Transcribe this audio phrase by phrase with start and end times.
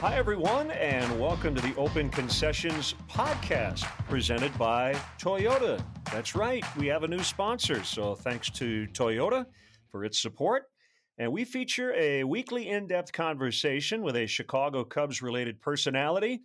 [0.00, 5.84] Hi, everyone, and welcome to the Open Concessions podcast presented by Toyota.
[6.12, 9.44] That's right, we have a new sponsor, so thanks to Toyota
[9.90, 10.66] for its support.
[11.18, 16.42] And we feature a weekly in depth conversation with a Chicago Cubs related personality.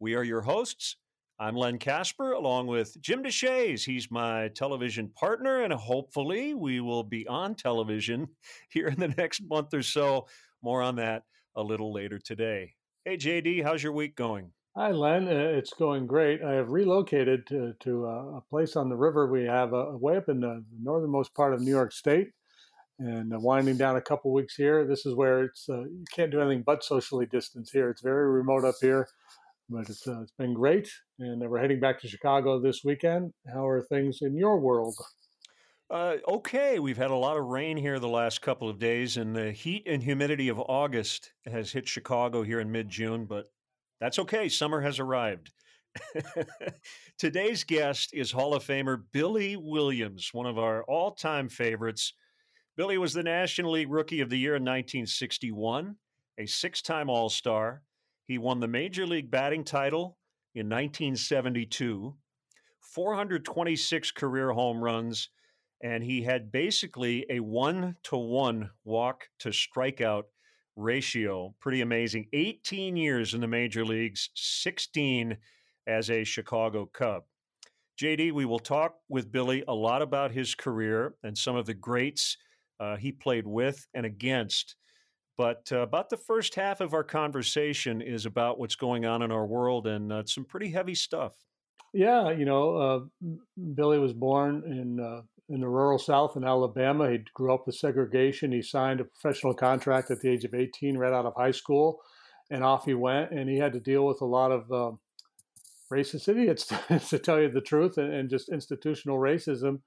[0.00, 0.96] We are your hosts.
[1.38, 3.84] I'm Len Kasper, along with Jim Deshaies.
[3.84, 8.26] He's my television partner, and hopefully, we will be on television
[8.68, 10.26] here in the next month or so.
[10.60, 11.22] More on that
[11.54, 12.72] a little later today.
[13.08, 14.50] Hey, JD, how's your week going?
[14.74, 15.28] Hi, Len.
[15.28, 16.42] Uh, it's going great.
[16.42, 19.30] I have relocated to, to a place on the river.
[19.30, 22.32] We have uh, way up in the northernmost part of New York State
[22.98, 24.84] and uh, winding down a couple weeks here.
[24.84, 27.90] This is where it's uh, you can't do anything but socially distance here.
[27.90, 29.06] It's very remote up here,
[29.70, 30.90] but it's, uh, it's been great.
[31.20, 33.32] And we're heading back to Chicago this weekend.
[33.54, 34.96] How are things in your world?
[35.88, 39.36] Uh, okay, we've had a lot of rain here the last couple of days, and
[39.36, 43.52] the heat and humidity of August has hit Chicago here in mid June, but
[44.00, 44.48] that's okay.
[44.48, 45.52] Summer has arrived.
[47.18, 52.14] Today's guest is Hall of Famer Billy Williams, one of our all time favorites.
[52.76, 55.94] Billy was the National League Rookie of the Year in 1961,
[56.38, 57.82] a six time All Star.
[58.24, 60.18] He won the Major League batting title
[60.52, 62.12] in 1972,
[62.80, 65.30] 426 career home runs
[65.82, 70.24] and he had basically a one to one walk to strikeout
[70.76, 71.54] ratio.
[71.60, 72.28] Pretty amazing.
[72.32, 75.36] 18 years in the major leagues, 16
[75.86, 77.22] as a Chicago Cub.
[78.00, 81.74] JD, we will talk with Billy a lot about his career and some of the
[81.74, 82.36] greats
[82.78, 84.76] uh, he played with and against.
[85.38, 89.30] But uh, about the first half of our conversation is about what's going on in
[89.30, 91.34] our world and uh, some pretty heavy stuff.
[91.96, 93.00] Yeah, you know, uh,
[93.74, 97.10] Billy was born in uh, in the rural South in Alabama.
[97.10, 98.52] He grew up with segregation.
[98.52, 102.02] He signed a professional contract at the age of 18, right out of high school,
[102.50, 103.30] and off he went.
[103.30, 104.98] And he had to deal with a lot of um,
[105.90, 106.70] racist idiots,
[107.08, 109.80] to tell you the truth, and, and just institutional racism.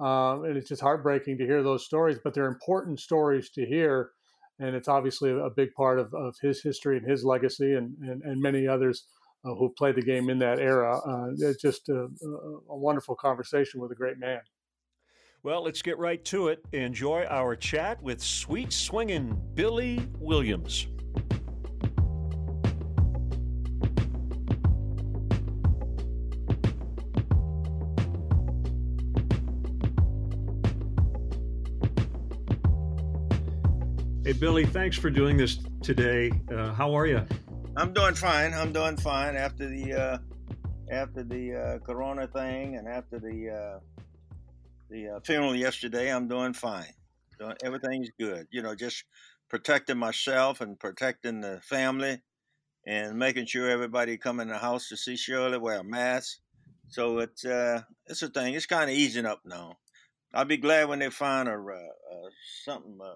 [0.00, 4.10] Um, and it's just heartbreaking to hear those stories, but they're important stories to hear.
[4.58, 8.22] And it's obviously a big part of, of his history and his legacy, and, and,
[8.22, 9.04] and many others
[9.44, 10.98] uh, who played the game in that era.
[10.98, 12.08] Uh, it's just a,
[12.70, 14.40] a wonderful conversation with a great man.
[15.42, 16.64] Well, let's get right to it.
[16.72, 20.86] Enjoy our chat with sweet swinging Billy Williams.
[34.24, 36.32] Hey, Billy, thanks for doing this today.
[36.50, 37.26] Uh, how are you?
[37.76, 38.54] I'm doing fine.
[38.54, 40.18] I'm doing fine after the uh,
[40.90, 43.78] after the uh, Corona thing and after the uh,
[44.90, 46.12] the uh, funeral yesterday.
[46.12, 46.94] I'm doing fine.
[47.38, 48.46] Doing, everything's good.
[48.52, 49.04] You know, just
[49.48, 52.20] protecting myself and protecting the family
[52.86, 56.38] and making sure everybody come in the house to see Shirley wear a mask.
[56.88, 58.54] So it's uh, it's a thing.
[58.54, 59.78] It's kind of easing up now.
[60.32, 62.30] I'll be glad when they find a uh, uh,
[62.64, 63.14] something uh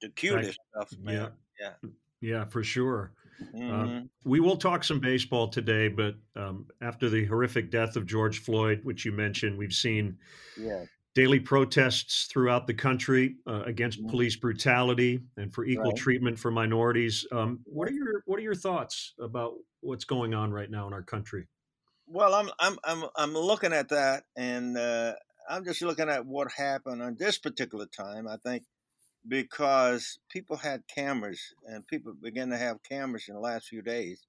[0.00, 1.14] the cutest stuff, man.
[1.14, 1.28] Yeah,
[1.60, 1.90] yeah,
[2.20, 3.12] yeah, for sure.
[3.54, 3.98] Mm-hmm.
[3.98, 8.40] Uh, we will talk some baseball today, but um, after the horrific death of George
[8.40, 10.18] Floyd, which you mentioned, we've seen
[10.56, 10.84] yeah.
[11.14, 14.10] daily protests throughout the country uh, against mm-hmm.
[14.10, 15.96] police brutality and for equal right.
[15.96, 17.26] treatment for minorities.
[17.32, 20.92] Um, what are your What are your thoughts about what's going on right now in
[20.92, 21.46] our country?
[22.06, 25.14] Well, I'm I'm I'm I'm looking at that, and uh,
[25.48, 28.28] I'm just looking at what happened on this particular time.
[28.28, 28.64] I think
[29.26, 34.26] because people had cameras and people began to have cameras in the last few days.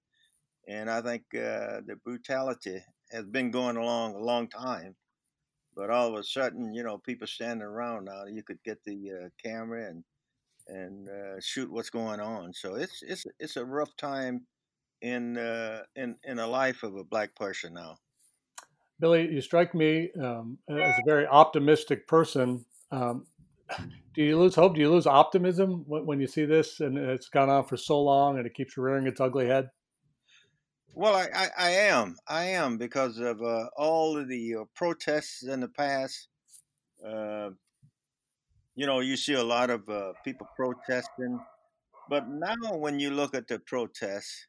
[0.67, 4.95] And I think uh, the brutality has been going along a long time.
[5.75, 9.11] But all of a sudden, you know, people standing around now, you could get the
[9.11, 10.03] uh, camera and
[10.67, 12.53] and uh, shoot what's going on.
[12.53, 14.47] So it's it's it's a rough time
[15.01, 17.97] in uh, in in the life of a black person now.
[18.99, 22.65] Billy, you strike me um, as a very optimistic person.
[22.91, 23.25] Um,
[24.15, 24.75] do you lose hope?
[24.75, 28.37] Do you lose optimism when, you see this and it's gone on for so long
[28.37, 29.69] and it keeps rearing its ugly head?
[30.93, 32.15] Well, I, I, I am.
[32.27, 36.29] I am because of uh, all of the uh, protests in the past.
[37.05, 37.49] Uh,
[38.75, 41.39] you know, you see a lot of uh, people protesting.
[42.09, 44.47] But now, when you look at the protests,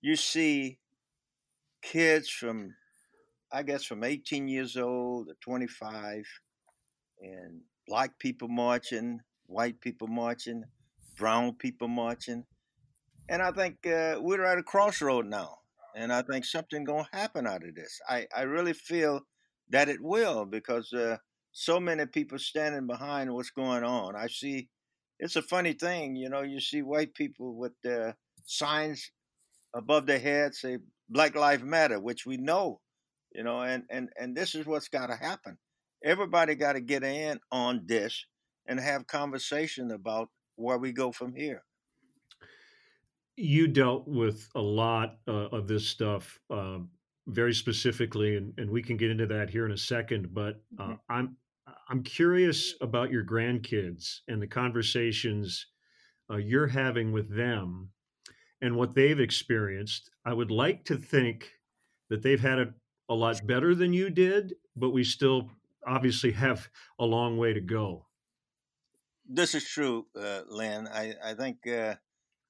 [0.00, 0.78] you see
[1.82, 2.74] kids from,
[3.52, 6.24] I guess, from 18 years old to 25
[7.20, 10.64] and black people marching, white people marching,
[11.18, 12.44] brown people marching.
[13.28, 15.58] And I think uh, we're at a crossroad now.
[15.94, 18.00] And I think something going to happen out of this.
[18.08, 19.22] I, I really feel
[19.70, 21.16] that it will because uh,
[21.52, 24.14] so many people standing behind what's going on.
[24.14, 24.68] I see
[25.18, 28.12] it's a funny thing, you know, you see white people with uh,
[28.44, 29.10] signs
[29.74, 30.78] above their heads say
[31.08, 32.80] Black Lives Matter, which we know,
[33.32, 35.58] you know, and and and this is what's got to happen.
[36.04, 38.24] Everybody got to get in on this
[38.66, 41.62] and have conversation about where we go from here.
[43.36, 46.78] You dealt with a lot uh, of this stuff uh,
[47.26, 50.32] very specifically, and, and we can get into that here in a second.
[50.32, 50.94] But uh, mm-hmm.
[51.10, 51.36] I'm
[51.88, 55.66] I'm curious about your grandkids and the conversations
[56.30, 57.90] uh, you're having with them
[58.60, 60.10] and what they've experienced.
[60.24, 61.50] I would like to think
[62.08, 62.72] that they've had it
[63.08, 65.50] a lot better than you did, but we still
[65.86, 66.68] obviously have
[66.98, 68.06] a long way to go.
[69.28, 70.88] This is true, uh, Len.
[70.88, 71.94] I, I think, uh,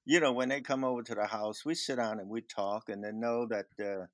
[0.05, 2.89] you know, when they come over to the house, we sit down and we talk,
[2.89, 4.05] and they know that uh,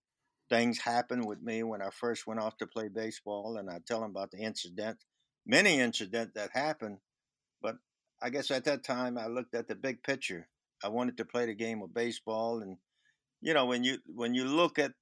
[0.49, 4.01] things happened with me when I first went off to play baseball, and I tell
[4.01, 4.97] them about the incident,
[5.45, 6.99] many incidents that happened.
[7.61, 7.75] But
[8.21, 10.47] I guess at that time, I looked at the big picture.
[10.83, 12.77] I wanted to play the game of baseball, and
[13.41, 14.93] you know, when you when you look at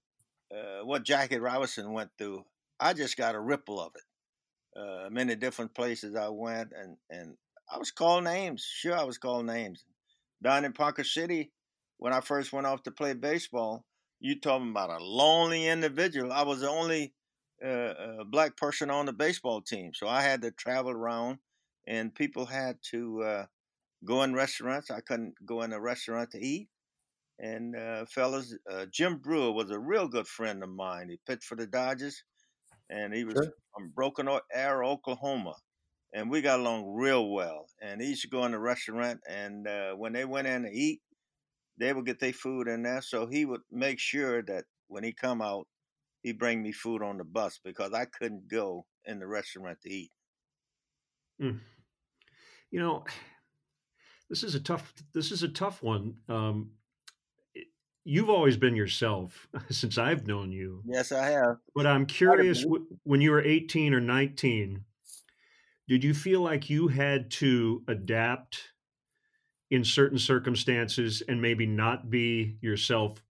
[0.51, 2.44] uh, what Jackie Robinson went through,
[2.79, 4.03] I just got a ripple of it.
[4.75, 7.35] Uh, many different places I went, and and
[7.69, 8.63] I was called names.
[8.63, 9.83] Sure, I was called names.
[10.41, 11.51] Down in Ponca City,
[11.97, 13.85] when I first went off to play baseball,
[14.19, 16.31] you talking about a lonely individual.
[16.31, 17.13] I was the only
[17.63, 21.39] uh, uh, black person on the baseball team, so I had to travel around,
[21.85, 23.45] and people had to uh,
[24.06, 24.89] go in restaurants.
[24.89, 26.69] I couldn't go in a restaurant to eat.
[27.39, 28.56] And uh, fellas,
[28.91, 31.09] Jim Brewer was a real good friend of mine.
[31.09, 32.24] He pitched for the Dodgers,
[32.91, 33.53] and he was sure.
[33.73, 35.55] from Broken Arrow, Oklahoma
[36.13, 37.67] and we got along real well.
[37.81, 40.69] And he used to go in the restaurant, and uh, when they went in to
[40.69, 41.01] eat,
[41.77, 43.01] they would get their food in there.
[43.01, 45.67] So he would make sure that when he come out,
[46.21, 49.89] he bring me food on the bus because I couldn't go in the restaurant to
[49.89, 50.11] eat.
[51.41, 51.59] Mm.
[52.69, 53.05] You know,
[54.29, 54.93] this is a tough.
[55.13, 56.15] This is a tough one.
[56.27, 56.71] Um,
[58.03, 60.81] you've always been yourself since I've known you.
[60.86, 61.57] Yes, I have.
[61.75, 62.65] But I'm curious,
[63.03, 64.86] when you were 18 or 19
[65.92, 68.71] did you feel like you had to adapt
[69.69, 73.21] in certain circumstances and maybe not be yourself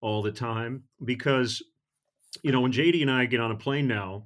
[0.00, 0.82] all the time?
[1.04, 1.62] Because,
[2.42, 4.24] you know, when JD and I get on a plane now,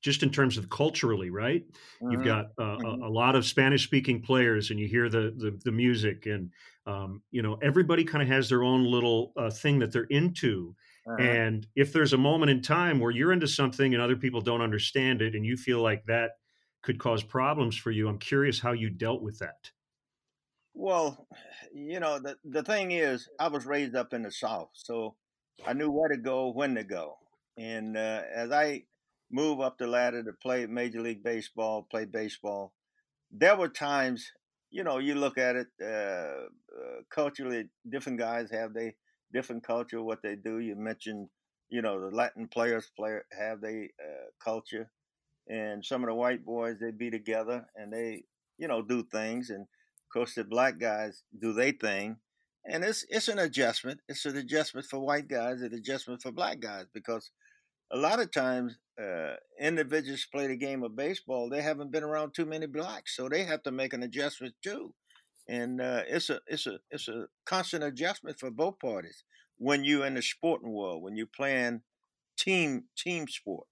[0.00, 1.64] just in terms of culturally, right?
[2.02, 2.10] Mm-hmm.
[2.12, 3.02] You've got uh, mm-hmm.
[3.02, 6.50] a, a, lot of Spanish speaking players, and you hear the the, the music, and
[6.86, 10.74] um, you know everybody kind of has their own little uh, thing that they're into.
[11.06, 11.22] Uh-huh.
[11.22, 14.60] And if there's a moment in time where you're into something and other people don't
[14.60, 16.32] understand it, and you feel like that
[16.82, 18.08] could cause problems for you.
[18.08, 19.70] I'm curious how you dealt with that.
[20.72, 21.26] Well,
[21.74, 25.16] you know, the the thing is, I was raised up in the South, so
[25.66, 27.16] I knew where to go, when to go.
[27.58, 28.84] And uh, as I
[29.30, 32.72] move up the ladder to play Major League Baseball, play baseball,
[33.30, 34.32] there were times,
[34.70, 38.94] you know, you look at it uh, uh, culturally, different guys have they
[39.32, 40.58] different culture, what they do.
[40.58, 41.28] You mentioned,
[41.68, 44.90] you know, the Latin players play have they uh, culture.
[45.48, 48.24] And some of the white boys they be together and they
[48.58, 49.50] you know do things.
[49.50, 52.16] And of course the black guys do their thing.
[52.64, 54.00] And it's it's an adjustment.
[54.08, 57.30] It's an adjustment for white guys an adjustment for black guys because
[57.92, 62.32] a lot of times uh, individuals play the game of baseball they haven't been around
[62.32, 64.94] too many blacks so they have to make an adjustment too
[65.48, 69.24] and uh, it's a it's a it's a constant adjustment for both parties
[69.56, 71.80] when you're in the sporting world when you're playing
[72.36, 73.66] team team sport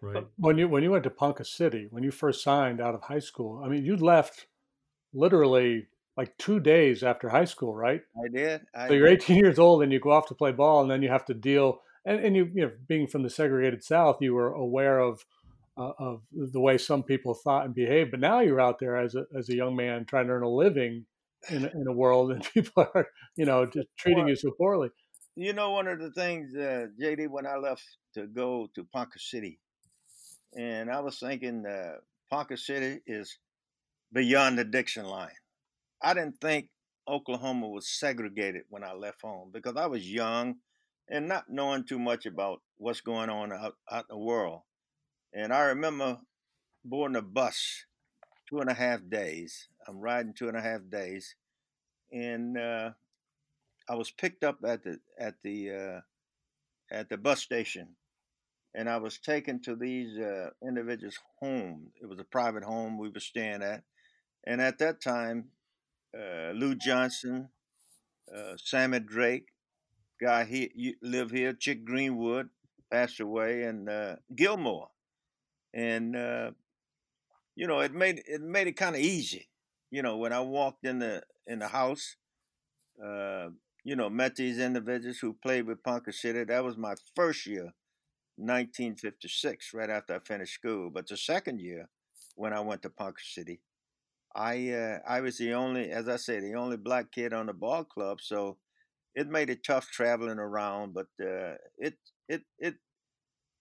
[0.00, 0.26] Right.
[0.36, 3.18] When you when you went to Ponca City, when you first signed out of high
[3.18, 4.46] school, I mean, you left
[5.12, 8.02] literally like two days after high school, right?
[8.16, 8.60] I did.
[8.74, 11.02] I so you're 18 years old and you go off to play ball, and then
[11.02, 11.80] you have to deal.
[12.04, 15.24] And, and you, you know, being from the segregated South, you were aware of
[15.76, 18.10] uh, of the way some people thought and behaved.
[18.10, 20.48] But now you're out there as a as a young man trying to earn a
[20.48, 21.06] living
[21.50, 24.90] in in a world, and people are you know just treating you so poorly.
[25.36, 29.20] You know, one of the things, uh, JD, when I left to go to Ponca
[29.20, 29.60] City,
[30.56, 33.38] and I was thinking uh, Ponca City is
[34.12, 35.30] beyond the Dixon line.
[36.02, 36.68] I didn't think
[37.08, 40.56] Oklahoma was segregated when I left home because I was young
[41.10, 44.62] and not knowing too much about what's going on out, out in the world.
[45.32, 46.18] And I remember
[46.84, 47.84] boarding a bus
[48.48, 49.68] two and a half days.
[49.86, 51.34] I'm riding two and a half days,
[52.12, 52.90] and uh,
[53.88, 56.00] I was picked up at the at the uh,
[56.90, 57.96] at the bus station
[58.74, 61.88] and I was taken to these uh, individuals' home.
[62.00, 63.82] It was a private home we were staying at,
[64.46, 65.50] and at that time,
[66.16, 67.48] uh, Lou Johnson,
[68.34, 69.48] uh, Sammy Drake,
[70.20, 72.48] guy he lived here, Chick Greenwood
[72.90, 74.88] passed away, and uh, Gilmore,
[75.74, 76.50] and uh,
[77.54, 79.48] you know it made it made it kind of easy.
[79.90, 82.16] You know when I walked in the in the house,
[83.04, 83.48] uh,
[83.84, 86.44] you know, met these individuals who played with Ponca City.
[86.44, 87.72] That was my first year,
[88.36, 90.90] 1956, right after I finished school.
[90.90, 91.88] But the second year,
[92.34, 93.60] when I went to Ponca City,
[94.34, 97.54] I uh, I was the only, as I said, the only black kid on the
[97.54, 98.20] ball club.
[98.20, 98.58] So
[99.14, 100.94] it made it tough traveling around.
[100.94, 101.94] But uh, it
[102.28, 102.74] it it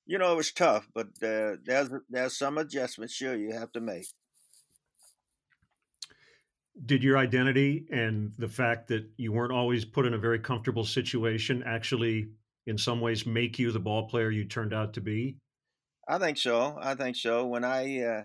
[0.05, 0.87] you know it was tough.
[0.93, 4.07] But uh, there's there's some adjustments sure you have to make
[6.85, 10.83] did your identity and the fact that you weren't always put in a very comfortable
[10.83, 12.29] situation actually
[12.65, 15.37] in some ways make you the ball player you turned out to be
[16.07, 18.23] i think so i think so when i uh,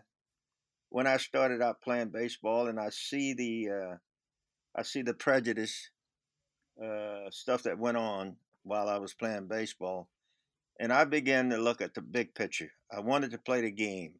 [0.90, 3.96] when i started out playing baseball and i see the uh,
[4.76, 5.90] i see the prejudice
[6.82, 10.08] uh, stuff that went on while i was playing baseball
[10.80, 14.14] and i began to look at the big picture i wanted to play the game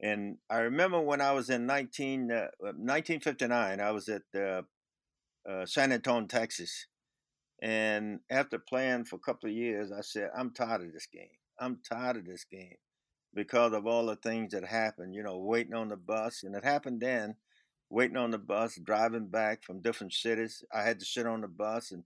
[0.00, 4.62] and I remember when I was in 19, uh, 1959, I was at uh,
[5.48, 6.86] uh, San Antonio, Texas.
[7.60, 11.26] And after playing for a couple of years, I said, I'm tired of this game.
[11.58, 12.76] I'm tired of this game
[13.34, 16.44] because of all the things that happened, you know, waiting on the bus.
[16.44, 17.34] And it happened then,
[17.90, 20.62] waiting on the bus, driving back from different cities.
[20.72, 22.04] I had to sit on the bus and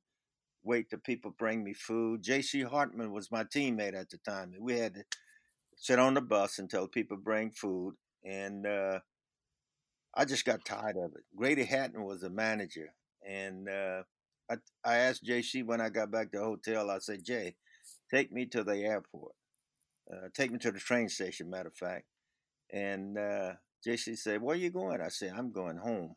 [0.62, 2.22] wait till people bring me food.
[2.22, 2.62] J.C.
[2.62, 4.54] Hartman was my teammate at the time.
[4.60, 5.04] We had to
[5.76, 7.94] sit on the bus until people bring food.
[8.24, 9.00] And uh,
[10.14, 11.24] I just got tired of it.
[11.34, 12.94] Grady Hatton was the manager.
[13.26, 14.02] And uh,
[14.50, 17.56] I, I asked JC when I got back to the hotel, I said, Jay,
[18.12, 19.32] take me to the airport.
[20.12, 22.04] Uh, take me to the train station, matter of fact.
[22.72, 23.52] And uh,
[23.86, 25.00] JC said, Where you going?
[25.00, 26.14] I said, I'm going home.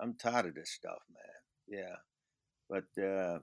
[0.00, 1.80] I'm tired of this stuff, man.
[1.80, 1.96] Yeah.
[2.68, 3.38] But uh,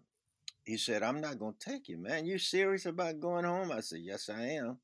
[0.63, 2.25] he said, I'm not going to take you, man.
[2.25, 3.71] You serious about going home?
[3.71, 4.79] I said, Yes, I am.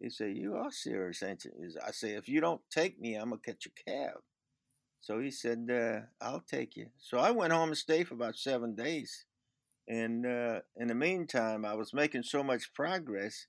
[0.00, 1.52] He said, You are serious, ain't you?
[1.86, 4.18] I said, If you don't take me, I'm going to catch a cab.
[5.02, 6.86] So he said, uh, I'll take you.
[7.00, 9.26] So I went home and stayed for about seven days.
[9.88, 13.46] And uh, in the meantime, I was making so much progress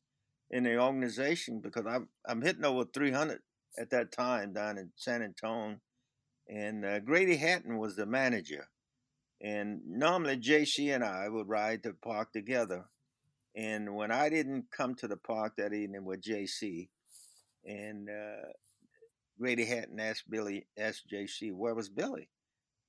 [0.49, 3.39] in the organization because I'm, I'm hitting over 300
[3.77, 5.77] at that time down in San Antonio.
[6.47, 8.67] And uh, Grady Hatton was the manager.
[9.41, 12.85] And normally JC and I would ride to park together.
[13.55, 16.89] And when I didn't come to the park that evening with JC,
[17.65, 18.49] and uh,
[19.39, 22.29] Grady Hatton asked Billy, asked JC, where was Billy?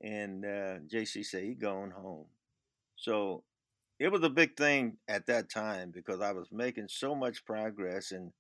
[0.02, 2.26] And uh, JC said, he going home.
[2.96, 3.44] So
[3.98, 8.12] it was a big thing at that time because I was making so much progress.
[8.12, 8.32] And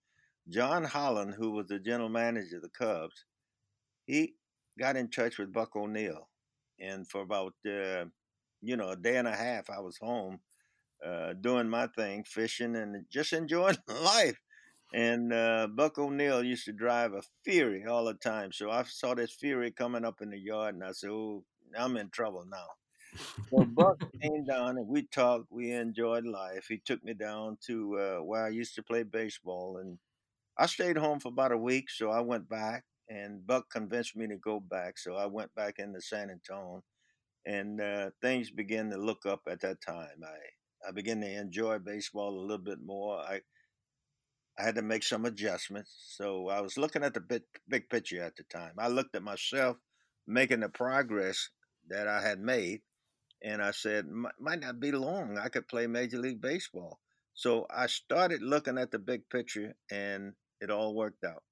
[0.48, 3.24] John Holland, who was the general manager of the Cubs,
[4.06, 4.34] he
[4.78, 6.28] got in touch with Buck O'Neil,
[6.80, 8.06] And for about, uh,
[8.62, 10.40] you know, a day and a half, I was home
[11.04, 14.40] uh, doing my thing, fishing and just enjoying life.
[14.94, 18.52] And uh, Buck O'Neil used to drive a Fury all the time.
[18.52, 21.44] So I saw this Fury coming up in the yard, and I said, "Oh,
[21.76, 22.66] I'm in trouble now."
[23.50, 25.50] so Buck came down, and we talked.
[25.50, 26.66] We enjoyed life.
[26.68, 29.98] He took me down to uh, where I used to play baseball, and
[30.58, 31.90] I stayed home for about a week.
[31.90, 34.98] So I went back, and Buck convinced me to go back.
[34.98, 36.82] So I went back into San Antonio,
[37.46, 40.22] and uh, things began to look up at that time.
[40.24, 43.18] I I began to enjoy baseball a little bit more.
[43.18, 43.40] I
[44.58, 45.90] I had to make some adjustments.
[46.16, 48.74] So I was looking at the big, big picture at the time.
[48.78, 49.78] I looked at myself
[50.26, 51.50] making the progress
[51.88, 52.82] that I had made,
[53.42, 54.06] and I said,
[54.38, 55.38] might not be long.
[55.38, 57.00] I could play Major League Baseball.
[57.34, 60.34] So I started looking at the big picture, and
[60.64, 61.42] it all worked out.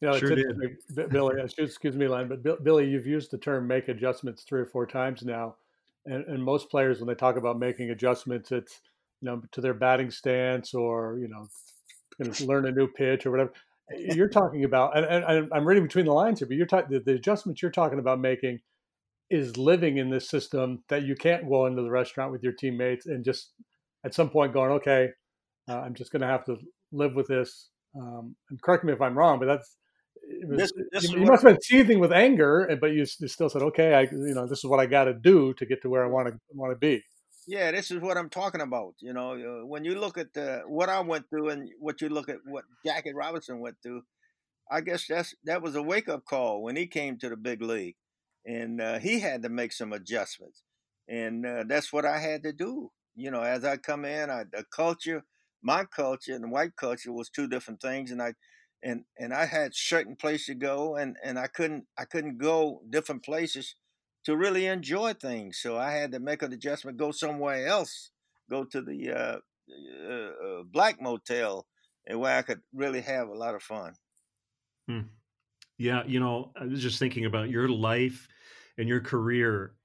[0.00, 1.10] You know, sure did.
[1.10, 4.86] Billy, excuse me, Len, but Billy, you've used the term make adjustments three or four
[4.86, 5.56] times now
[6.06, 8.80] and, and most players when they talk about making adjustments, it's
[9.20, 11.48] you know to their batting stance or you know
[12.20, 13.52] going to learn a new pitch or whatever.
[13.96, 17.00] You're talking about, and, and I'm reading between the lines here, but you're talking the,
[17.00, 18.60] the adjustments you're talking about making
[19.28, 23.04] is living in this system that you can't go into the restaurant with your teammates
[23.04, 23.50] and just
[24.06, 25.10] at some point going, okay,
[25.68, 26.56] uh, I'm just going to have to
[26.90, 27.68] live with this.
[27.94, 29.76] Um, and correct me if I'm wrong, but that's
[30.44, 33.48] was, this, this you, you must have been seething with anger, but you, you still
[33.48, 35.90] said, "Okay, I, you know, this is what I got to do to get to
[35.90, 37.02] where I want to want to be."
[37.46, 38.94] Yeah, this is what I'm talking about.
[39.00, 42.08] You know, uh, when you look at the, what I went through and what you
[42.08, 44.02] look at what Jackie Robinson went through,
[44.70, 47.62] I guess that's that was a wake up call when he came to the big
[47.62, 47.96] league,
[48.46, 50.62] and uh, he had to make some adjustments,
[51.08, 52.90] and uh, that's what I had to do.
[53.14, 55.24] You know, as I come in, I, the culture,
[55.62, 58.34] my culture and white culture was two different things, and I
[58.82, 62.82] and and I had certain places to go, and and I couldn't I couldn't go
[62.88, 63.76] different places
[64.24, 65.58] to really enjoy things.
[65.60, 68.12] So I had to make an adjustment, go somewhere else,
[68.50, 69.38] go to the uh,
[69.70, 71.66] uh, uh, black motel,
[72.06, 73.94] and where I could really have a lot of fun.
[74.88, 75.00] Hmm.
[75.78, 78.28] Yeah, you know, I was just thinking about your life
[78.78, 79.76] and your career.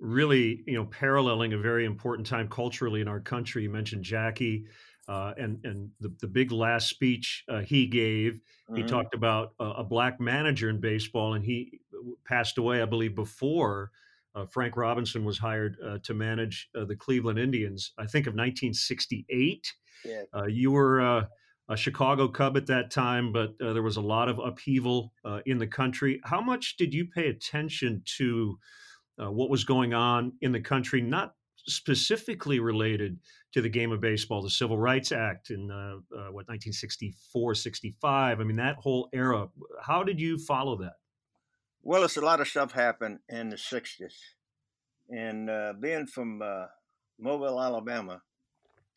[0.00, 3.64] really, you know, paralleling a very important time culturally in our country.
[3.64, 4.66] You mentioned Jackie.
[5.06, 8.76] Uh, and and the, the big last speech uh, he gave, mm-hmm.
[8.76, 11.78] he talked about a, a, black manager in baseball, and he
[12.26, 13.90] passed away, I believe, before
[14.34, 17.92] uh, Frank Robinson was hired uh, to manage uh, the Cleveland Indians.
[17.98, 19.72] I think of 1968.
[20.04, 20.22] Yeah.
[20.34, 21.28] Uh, you were a
[21.76, 25.12] Chicago Cub at that time, but there was a lot of upheaval
[25.46, 26.20] in the country.
[26.24, 28.58] How much did you pay attention to
[29.16, 31.34] what was going on in the country, not
[31.66, 33.18] specifically related
[33.54, 38.40] to the game of baseball, the Civil Rights Act in uh, uh, what 1964, 65.
[38.40, 39.48] I mean, that whole era.
[39.80, 40.96] How did you follow that?
[41.80, 44.14] Well, it's a lot of stuff happened in the 60s,
[45.08, 46.66] and uh, being from uh,
[47.18, 48.22] Mobile, Alabama,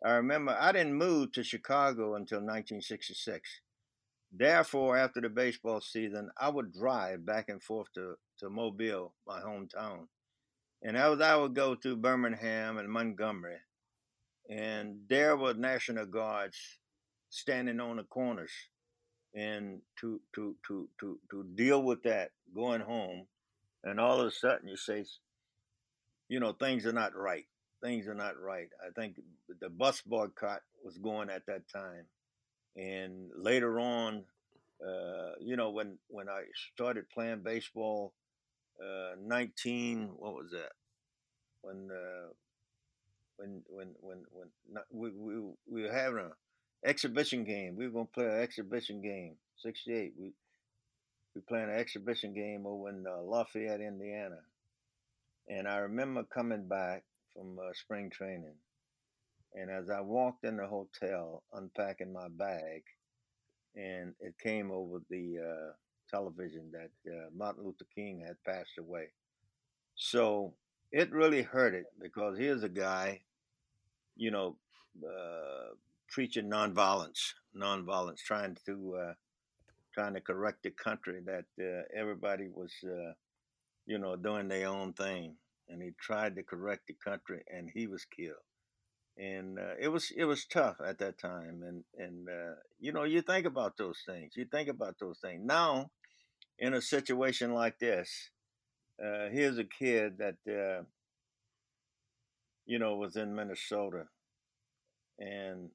[0.03, 3.61] I remember I didn't move to Chicago until 1966.
[4.31, 9.39] Therefore, after the baseball season, I would drive back and forth to, to Mobile, my
[9.39, 10.07] hometown
[10.81, 13.57] and as I would go through Birmingham and Montgomery,
[14.50, 16.58] and there were National Guards
[17.30, 18.51] standing on the corners,
[19.36, 23.27] and to to to to to deal with that going home,
[23.84, 25.06] and all of a sudden you say,
[26.30, 27.46] you know, things are not right.
[27.84, 28.70] Things are not right.
[28.86, 29.20] I think
[29.62, 32.06] the bus boycott was going at that time,
[32.75, 34.24] and later on,
[34.86, 38.13] uh, you know, when when I started playing baseball
[38.80, 40.74] uh, 19 what was that
[41.62, 42.27] when uh,
[43.38, 45.36] when when when when not, we, we
[45.70, 46.32] we were having an
[46.86, 47.75] exhibition game.
[47.75, 50.32] We were to play an exhibition game 68 we
[51.36, 54.39] we playing an exhibition game over in uh, Lafayette Indiana.
[55.48, 57.03] And I remember coming back
[57.34, 58.56] from uh, spring training.
[59.53, 62.84] And as I walked in the hotel unpacking my bag
[63.75, 65.72] and it came over the uh,
[66.10, 69.10] television that uh, Martin Luther King had passed away.
[69.96, 70.53] So
[70.92, 73.22] it really hurt it because here's a guy,
[74.18, 74.58] you know,
[75.06, 75.74] uh,
[76.10, 79.14] preaching nonviolence, nonviolence, trying to uh,
[79.94, 83.14] trying to correct the country that uh, everybody was, uh,
[83.86, 85.36] you know, doing their own thing,
[85.70, 88.36] and he tried to correct the country, and he was killed.
[89.18, 93.03] And uh, it was it was tough at that time, and and uh, you know
[93.03, 95.42] you think about those things, you think about those things.
[95.44, 95.92] Now
[96.60, 98.32] in a situation like this,
[99.00, 100.86] here's a kid that
[102.68, 104.06] you know was in Minnesota,
[105.20, 105.70] and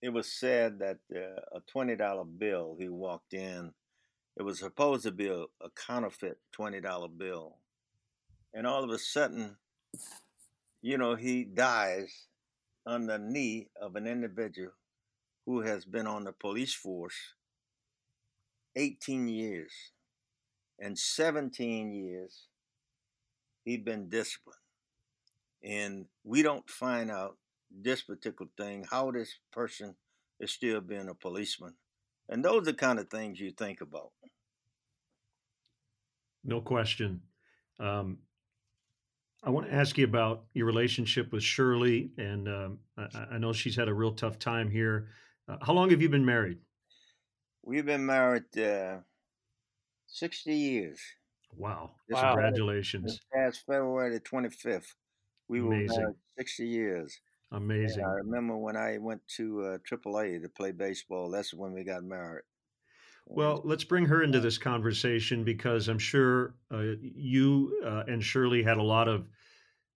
[0.00, 3.72] it was said that uh, a twenty dollar bill he walked in,
[4.36, 7.56] it was supposed to be a, a counterfeit twenty dollar bill,
[8.54, 9.56] and all of a sudden,
[10.82, 12.26] you know, he dies
[12.86, 14.72] on the knee of an individual
[15.46, 17.34] who has been on the police force
[18.76, 19.72] 18 years
[20.78, 22.48] and 17 years
[23.64, 24.61] he'd been disciplined.
[25.64, 27.36] And we don't find out
[27.70, 29.94] this particular thing, how this person
[30.40, 31.74] is still being a policeman.
[32.28, 34.10] And those are the kind of things you think about.
[36.44, 37.20] No question.
[37.78, 38.18] Um,
[39.44, 43.52] I want to ask you about your relationship with Shirley, and um, I, I, know
[43.52, 45.08] she's had a real tough time here.
[45.48, 46.58] Uh, how long have you been married?
[47.64, 48.98] We've been married uh,
[50.06, 51.00] 60 years.
[51.56, 51.90] Wow.
[52.08, 52.34] This wow.
[52.34, 53.04] Congratulations.
[53.04, 54.94] This past February the 25th,
[55.52, 55.96] we Amazing.
[55.96, 57.20] were married 60 years.
[57.52, 58.00] Amazing.
[58.00, 61.84] And I remember when I went to uh, AAA to play baseball, that's when we
[61.84, 62.44] got married.
[63.26, 68.62] Well, let's bring her into this conversation because I'm sure uh, you uh, and Shirley
[68.62, 69.28] had a lot of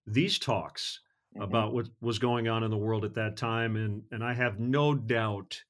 [0.05, 1.01] these talks
[1.35, 1.43] mm-hmm.
[1.43, 4.59] about what was going on in the world at that time, and and I have
[4.59, 5.61] no doubt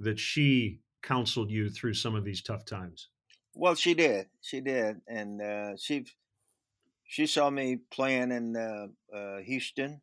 [0.00, 3.08] that she counseled you through some of these tough times.
[3.54, 4.26] Well, she did.
[4.40, 6.06] She did, and uh, she
[7.06, 10.00] she saw me playing in uh, uh, Houston,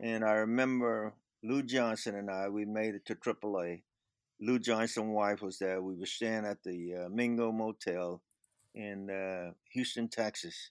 [0.00, 2.48] and I remember Lou Johnson and I.
[2.48, 3.82] We made it to AAA.
[4.40, 5.82] Lou Johnson's wife was there.
[5.82, 8.22] We were staying at the uh, Mingo Motel
[8.74, 10.70] in uh, Houston, Texas.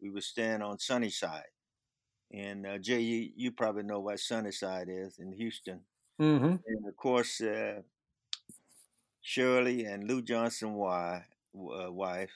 [0.00, 1.50] We were staying on Sunnyside,
[2.32, 5.80] and uh, Jay, you, you, probably know what Sunnyside is in Houston.
[6.20, 6.56] Mm-hmm.
[6.66, 7.42] And of course,
[9.22, 12.30] Shirley and Lou Johnson wife uh, wife,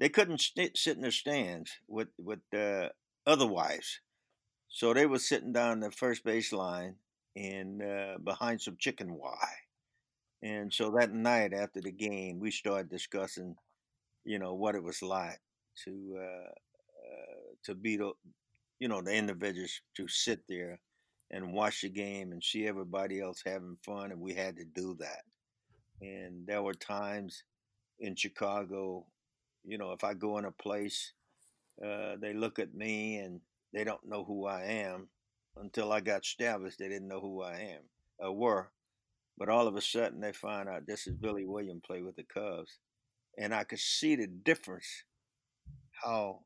[0.00, 2.88] they couldn't sit, sit in the stands with with uh,
[3.26, 4.00] other wives,
[4.68, 6.96] so they were sitting down the first base line
[7.36, 9.60] and uh, behind some chicken wire.
[10.42, 13.56] And so that night after the game, we started discussing,
[14.24, 15.40] you know, what it was like
[15.84, 18.12] to uh, uh, to be the,
[18.78, 20.80] you know, the individuals to sit there
[21.30, 24.94] and watch the game and see everybody else having fun, and we had to do
[25.00, 25.22] that.
[26.02, 27.44] And there were times
[27.98, 29.06] in Chicago,
[29.64, 31.12] you know, if I go in a place
[31.82, 33.40] uh, they look at me and
[33.72, 35.08] they don't know who I am.
[35.56, 37.82] Until I got established, they didn't know who I am
[38.18, 38.70] or uh, were.
[39.38, 42.24] But all of a sudden, they find out this is Billy Williams play with the
[42.24, 42.78] Cubs,
[43.38, 45.04] and I could see the difference
[46.02, 46.40] how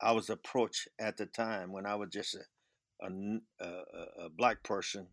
[0.00, 4.62] I was approached at the time when I was just a, a, a, a black
[4.62, 5.06] person.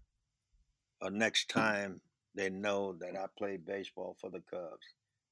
[1.01, 2.01] Or next time
[2.35, 4.85] they know that I played baseball for the Cubs,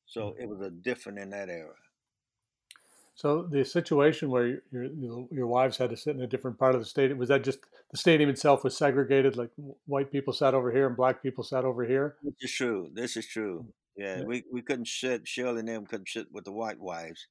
[0.05, 1.75] so it was a different in that era.
[3.17, 6.81] So the situation where your your wives had to sit in a different part of
[6.81, 7.57] the stadium was that just
[7.89, 9.49] the stadium itself was segregated, like
[9.87, 12.17] white people sat over here and black people sat over here.
[12.21, 12.91] This is true.
[12.93, 13.65] This is true.
[13.95, 14.23] Yeah, yeah.
[14.23, 15.27] we we couldn't sit.
[15.27, 17.25] Shirley and them couldn't sit with the white wives.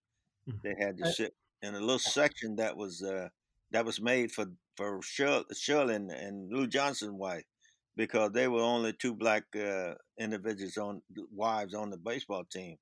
[0.51, 0.61] Mm.
[0.65, 3.29] They had to sit in a little section that was uh,
[3.71, 4.47] that was made for
[4.77, 7.45] for Shirley, Shirley and, and Lou Johnson's wife
[7.97, 12.77] because they were only two black uh, individuals on wives on the baseball team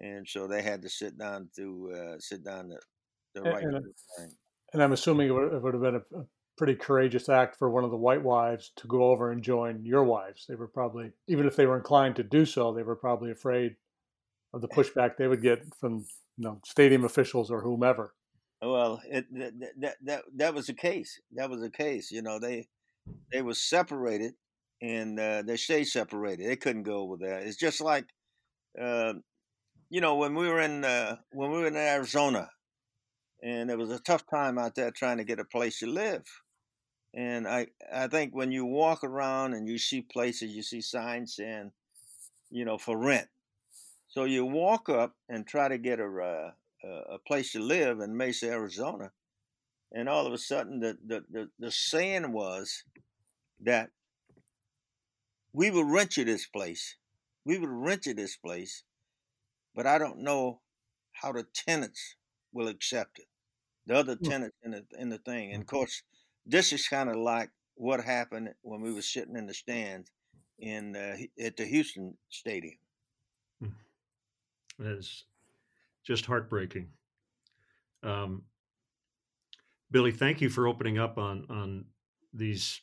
[0.00, 2.80] and so they had to sit down to uh, sit down the,
[3.34, 3.62] the right.
[3.62, 3.84] And,
[4.72, 6.24] and, I'm assuming it would, it would have been a, a,
[6.56, 10.04] pretty courageous act for one of the white wives to go over and join your
[10.04, 10.46] wives.
[10.48, 13.74] They were probably, even if they were inclined to do so, they were probably afraid
[14.52, 16.04] of the pushback they would get from
[16.36, 18.14] you know stadium officials or whomever.
[18.62, 21.20] Well, it, that, that that that was the case.
[21.32, 22.10] That was the case.
[22.10, 22.68] You know, they
[23.32, 24.34] they were separated
[24.80, 26.48] and uh, they stayed separated.
[26.48, 27.38] They couldn't go over there.
[27.38, 28.06] It's just like
[28.80, 29.14] uh,
[29.90, 32.50] you know, when we were in uh, when we were in Arizona,
[33.42, 36.24] and it was a tough time out there trying to get a place to live.
[37.14, 41.36] And I I think when you walk around and you see places, you see signs
[41.36, 41.72] saying,
[42.50, 43.28] you know, for rent.
[44.08, 46.52] So you walk up and try to get a
[46.84, 49.12] uh, a place to live in Mesa, Arizona,
[49.92, 52.84] and all of a sudden the the the, the saying was
[53.60, 53.90] that
[55.52, 56.96] we will rent you this place.
[57.44, 58.82] We will rent you this place
[59.74, 60.60] but I don't know
[61.12, 62.16] how the tenants
[62.52, 63.26] will accept it.
[63.86, 64.28] The other hmm.
[64.28, 66.02] tenants in the in the thing, and of course,
[66.46, 70.10] this is kind of like what happened when we were sitting in the stands
[70.58, 72.78] in uh, at the Houston Stadium.
[74.78, 75.24] That is
[76.04, 76.88] just heartbreaking.
[78.02, 78.42] Um,
[79.90, 81.84] Billy, thank you for opening up on on
[82.32, 82.80] these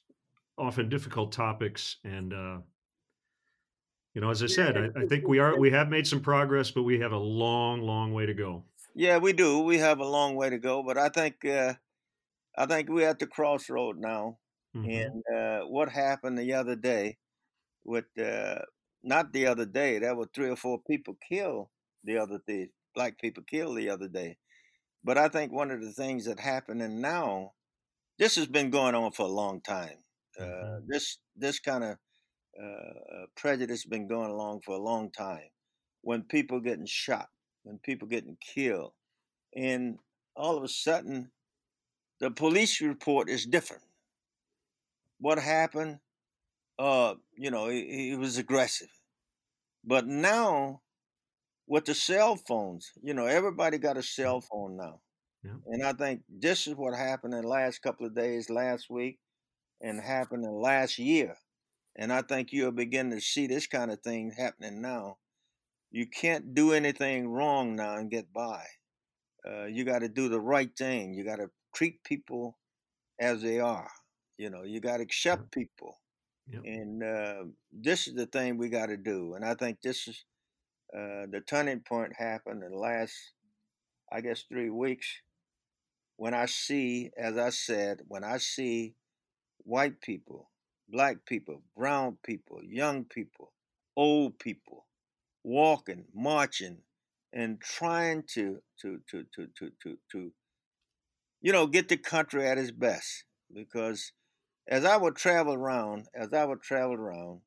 [0.57, 2.57] often difficult topics and uh,
[4.13, 6.71] you know, as I said, I, I, think we are we have made some progress,
[6.71, 8.63] but we have a long, long way to go.
[8.93, 9.59] Yeah, we do.
[9.59, 11.73] We have a long way to go, but I think uh,
[12.57, 14.37] I think we're at the crossroad now.
[14.75, 14.89] Mm-hmm.
[14.89, 17.17] And uh, what happened the other day
[17.85, 18.59] with uh,
[19.03, 21.67] not the other day, there were three or four people killed
[22.03, 24.37] the other day, black people killed the other day.
[25.03, 27.53] But I think one of the things that happened and now,
[28.19, 29.97] this has been going on for a long time.
[30.39, 30.85] Uh, mm-hmm.
[30.87, 31.97] This this kind of
[32.61, 35.49] uh, prejudice been going along for a long time.
[36.01, 37.27] When people getting shot,
[37.63, 38.93] when people getting killed,
[39.55, 39.97] and
[40.35, 41.31] all of a sudden,
[42.19, 43.83] the police report is different.
[45.19, 45.99] What happened?
[46.79, 48.89] Uh, you know, he, he was aggressive,
[49.83, 50.81] but now
[51.67, 54.99] with the cell phones, you know, everybody got a cell phone now.
[55.43, 55.53] Yeah.
[55.67, 59.19] And I think this is what happened in the last couple of days, last week,
[59.81, 61.35] and happened in last year.
[61.95, 65.17] And I think you'll begin to see this kind of thing happening now.
[65.91, 68.63] You can't do anything wrong now and get by.
[69.45, 71.13] Uh, you got to do the right thing.
[71.13, 72.57] You got to treat people
[73.19, 73.89] as they are.
[74.37, 75.99] You know, you got to accept people.
[76.47, 76.61] Yep.
[76.65, 79.33] And uh, this is the thing we got to do.
[79.35, 80.23] And I think this is
[80.95, 83.13] uh, the turning point happened in the last,
[84.11, 85.07] I guess, three weeks
[86.21, 88.93] when I see, as I said, when I see
[89.63, 90.50] white people
[90.91, 93.53] black people, brown people, young people,
[93.95, 94.85] old people,
[95.43, 96.79] walking, marching,
[97.33, 100.31] and trying to to to to to to, to
[101.41, 103.23] you know get the country at its best.
[103.53, 104.11] Because
[104.67, 107.41] as I would travel around, as I would travel around,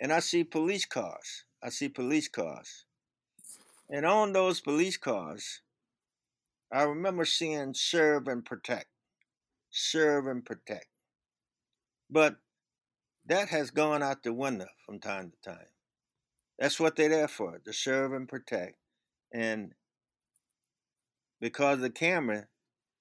[0.00, 2.84] and I see police cars, I see police cars,
[3.90, 5.62] and on those police cars,
[6.72, 8.88] I remember seeing serve and protect,
[9.70, 10.86] serve and protect.
[12.10, 12.36] But
[13.26, 15.66] that has gone out the window from time to time.
[16.58, 18.76] That's what they're there for, to serve and protect.
[19.32, 19.72] And
[21.40, 22.46] because of the camera,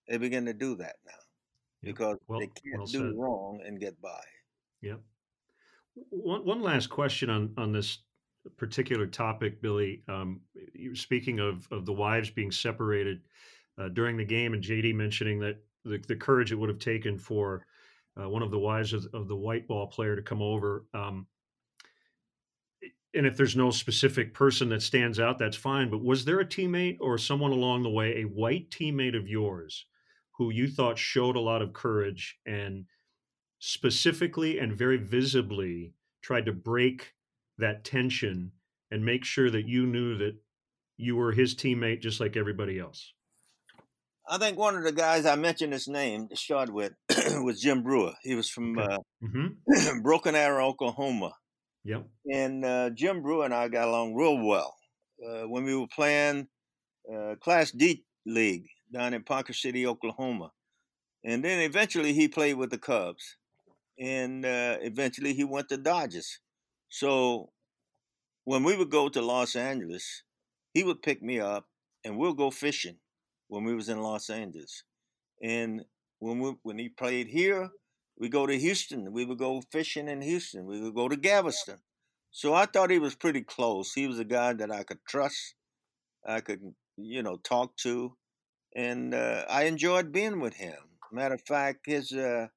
[0.07, 1.13] they begin to do that now.
[1.83, 1.93] Yep.
[1.95, 4.21] Because well, they can't well do wrong and get by.
[4.81, 4.99] Yep.
[6.09, 7.99] One, one last question on, on this
[8.57, 10.03] particular topic, Billy.
[10.09, 10.41] Um,
[10.93, 13.21] speaking of, of the wives being separated
[13.77, 17.17] uh, during the game, and JD mentioning that the, the courage it would have taken
[17.17, 17.65] for
[18.19, 20.86] uh, one of the wives of, of, the white ball player to come over.
[20.93, 21.28] Um,
[23.13, 25.89] and if there's no specific person that stands out, that's fine.
[25.89, 29.86] But was there a teammate or someone along the way, a white teammate of yours,
[30.32, 32.86] who you thought showed a lot of courage and
[33.60, 37.13] specifically and very visibly tried to break
[37.58, 38.51] that tension
[38.91, 40.36] and make sure that you knew that
[40.97, 43.13] you were his teammate just like everybody else?
[44.27, 46.93] I think one of the guys I mentioned his name to start with
[47.43, 48.13] was Jim Brewer.
[48.23, 48.93] He was from okay.
[48.93, 49.99] uh, mm-hmm.
[50.01, 51.33] Broken Arrow, Oklahoma.
[51.83, 52.07] Yep.
[52.31, 54.75] And uh, Jim Brewer and I got along real well
[55.23, 56.47] uh, when we were playing
[57.13, 60.51] uh, Class D League down in Ponca City, Oklahoma.
[61.23, 63.38] And then eventually he played with the Cubs.
[63.99, 66.39] And uh, eventually he went to Dodgers.
[66.89, 67.51] So
[68.43, 70.23] when we would go to Los Angeles,
[70.73, 71.67] he would pick me up
[72.03, 72.97] and we'll go fishing
[73.47, 74.84] when we was in Los Angeles.
[75.41, 75.84] And
[76.19, 77.69] when we, when he played here,
[78.17, 79.12] we go to Houston.
[79.12, 80.65] We would go fishing in Houston.
[80.65, 81.79] We would go to Galveston.
[82.31, 83.93] So I thought he was pretty close.
[83.93, 85.55] He was a guy that I could trust.
[86.27, 88.15] I could, you know, talk to,
[88.75, 90.75] and uh, I enjoyed being with him.
[91.12, 92.47] Matter of fact, his uh,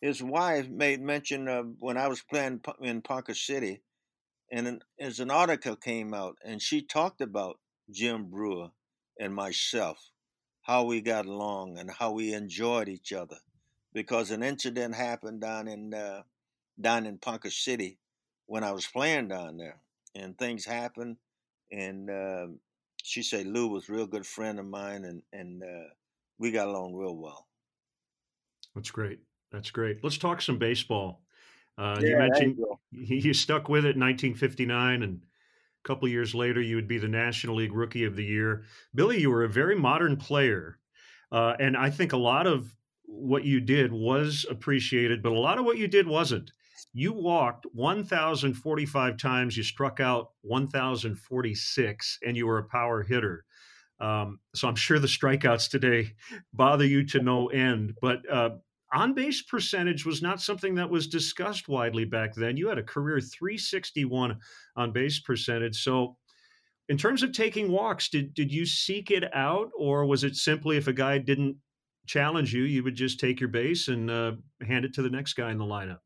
[0.00, 3.82] his wife made mention of when I was playing in Ponca City
[4.50, 7.58] and an, as an article came out, and she talked about
[7.90, 8.70] Jim Brewer
[9.18, 9.98] and myself,
[10.62, 13.38] how we got along and how we enjoyed each other,
[13.92, 16.22] because an incident happened down in uh,
[16.80, 17.98] down in Ponca City
[18.46, 19.80] when I was playing down there,
[20.14, 21.16] and things happened,
[21.70, 22.46] and uh,
[23.02, 25.88] she said Lou was a real good friend of mine, and and uh,
[26.38, 27.46] we got along real well.
[28.74, 29.20] That's great.
[29.52, 30.02] That's great.
[30.02, 31.22] Let's talk some baseball.
[31.78, 32.58] Uh, yeah, you mentioned
[32.90, 35.22] you, you, stuck with it in 1959, and
[35.86, 38.64] couple years later, you would be the National League Rookie of the Year.
[38.94, 40.78] Billy, you were a very modern player,
[41.32, 45.58] uh, and I think a lot of what you did was appreciated, but a lot
[45.58, 46.50] of what you did wasn't.
[46.92, 53.44] You walked 1,045 times, you struck out 1,046, and you were a power hitter.
[54.00, 56.12] Um, so I'm sure the strikeouts today
[56.52, 57.94] bother you to no end.
[58.00, 58.50] But uh,
[58.96, 62.56] on base percentage was not something that was discussed widely back then.
[62.56, 64.38] You had a career 361
[64.74, 65.82] on base percentage.
[65.82, 66.16] So,
[66.88, 70.78] in terms of taking walks, did, did you seek it out, or was it simply
[70.78, 71.56] if a guy didn't
[72.06, 74.32] challenge you, you would just take your base and uh,
[74.66, 75.98] hand it to the next guy in the lineup?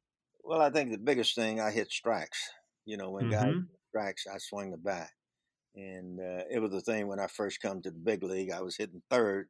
[0.43, 2.39] Well, I think the biggest thing I hit strikes.
[2.87, 3.33] You know, when mm-hmm.
[3.33, 3.55] guys
[3.91, 5.11] strikes, I swing the bat,
[5.77, 8.51] and uh, it was the thing when I first come to the big league.
[8.51, 9.49] I was hitting third,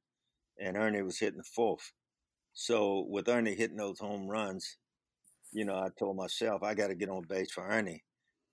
[0.58, 1.92] and Ernie was hitting fourth
[2.52, 4.76] so with Ernie hitting those home runs,
[5.52, 8.04] you know, I told myself I got to get on base for Ernie.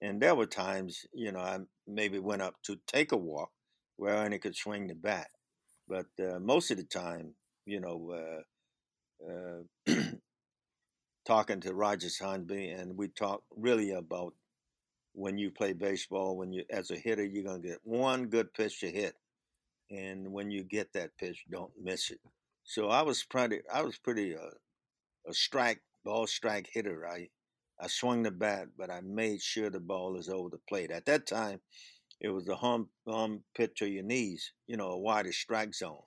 [0.02, 3.50] And there were times, you know, I maybe went up to take a walk
[3.96, 5.28] where Ernie could swing the bat.
[5.88, 7.34] But uh, most of the time,
[7.66, 8.44] you know,
[9.26, 9.32] uh,
[9.90, 9.94] uh,
[11.26, 14.34] talking to Roger Hornsby, and we talked really about
[15.14, 18.82] when you play baseball, when you as a hitter, you're gonna get one good pitch
[18.82, 19.16] to hit,
[19.90, 22.20] and when you get that pitch, don't miss it.
[22.68, 24.52] So I was pretty, I was pretty uh,
[25.28, 27.08] a strike ball strike hitter.
[27.08, 27.30] I
[27.80, 30.92] I swung the bat, but I made sure the ball is over the plate.
[30.92, 31.62] At that time,
[32.22, 36.04] it was a hum hum pit to your knees, you know, a wider strike zone.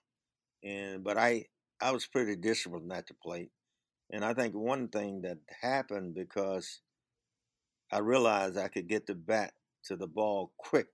[0.64, 1.46] And but I
[1.80, 3.52] I was pretty disciplined at the plate,
[4.10, 6.82] and I think one thing that happened because
[7.92, 10.90] I realized I could get the bat to the ball quick,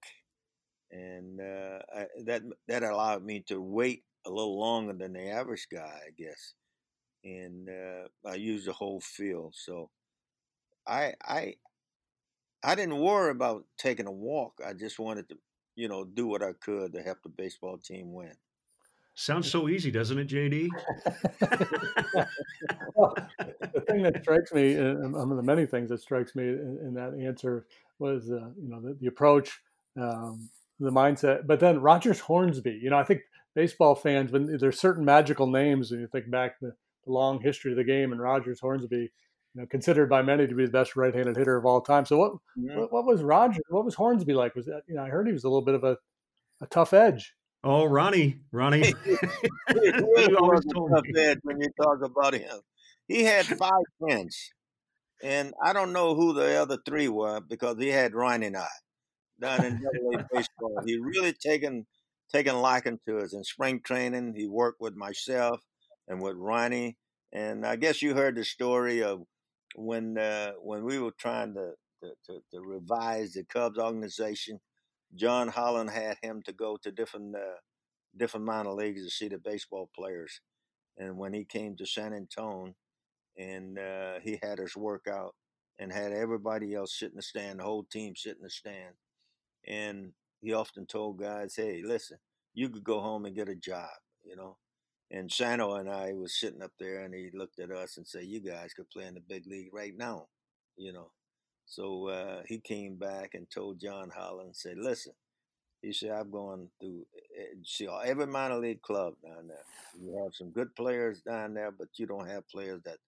[0.90, 5.68] and uh, I, that that allowed me to wait a little longer than the average
[5.72, 6.54] guy, I guess.
[7.24, 9.90] And uh, I used the whole field, so
[10.86, 11.54] I I
[12.62, 14.60] I didn't worry about taking a walk.
[14.64, 15.36] I just wanted to,
[15.74, 18.32] you know, do what I could to help the baseball team win.
[19.18, 20.68] Sounds so easy, doesn't it, JD?
[22.94, 26.78] well, the thing that strikes me, uh, among the many things that strikes me in,
[26.82, 27.66] in that answer,
[27.98, 29.58] was uh, you know the, the approach,
[29.98, 31.46] um, the mindset.
[31.46, 33.22] But then Rogers Hornsby, you know, I think
[33.56, 36.72] baseball fans, when there's certain magical names, and you think back the,
[37.04, 39.10] the long history of the game, and Rogers Hornsby, you
[39.54, 42.04] know, considered by many to be the best right-handed hitter of all time.
[42.04, 42.76] So what, yeah.
[42.76, 43.64] what, what was Rogers?
[43.68, 44.54] What was Hornsby like?
[44.54, 45.96] Was that you know I heard he was a little bit of a,
[46.60, 47.32] a tough edge.
[47.64, 52.60] Oh, Ronnie, Ronnie, he always tough edge when you talk about him.
[53.08, 54.52] He had five pins,
[55.22, 58.68] and I don't know who the other three were because he had Ronnie and I
[59.40, 60.82] down in AA baseball.
[60.84, 61.86] He really taken
[62.32, 64.34] taken liking to us in spring training.
[64.36, 65.60] He worked with myself
[66.08, 66.96] and with Ronnie.
[67.32, 69.22] And I guess you heard the story of
[69.74, 74.60] when uh, when we were trying to, to, to, to, revise the Cubs organization.
[75.14, 77.60] John Holland had him to go to different uh,
[78.16, 80.40] different minor leagues to see the baseball players.
[80.98, 82.74] And when he came to San Antonio,
[83.36, 85.34] and uh, he had us work out
[85.78, 88.94] and had everybody else sit in the stand, the whole team sit in the stand.
[89.66, 90.12] And
[90.46, 92.18] he often told guys, "Hey, listen,
[92.54, 93.90] you could go home and get a job,"
[94.22, 94.56] you know.
[95.10, 98.26] And Santo and I was sitting up there, and he looked at us and said,
[98.26, 100.28] "You guys could play in the big league right now,"
[100.76, 101.10] you know.
[101.64, 105.14] So uh, he came back and told John Holland, said, "Listen,"
[105.82, 107.06] he said, "I'm going through
[107.36, 109.64] eh, see every minor league club down there.
[110.00, 112.98] You have some good players down there, but you don't have players that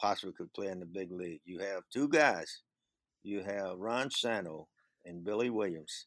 [0.00, 1.42] possibly could play in the big league.
[1.44, 2.62] You have two guys.
[3.22, 4.68] You have Ron Santo
[5.04, 6.06] and Billy Williams,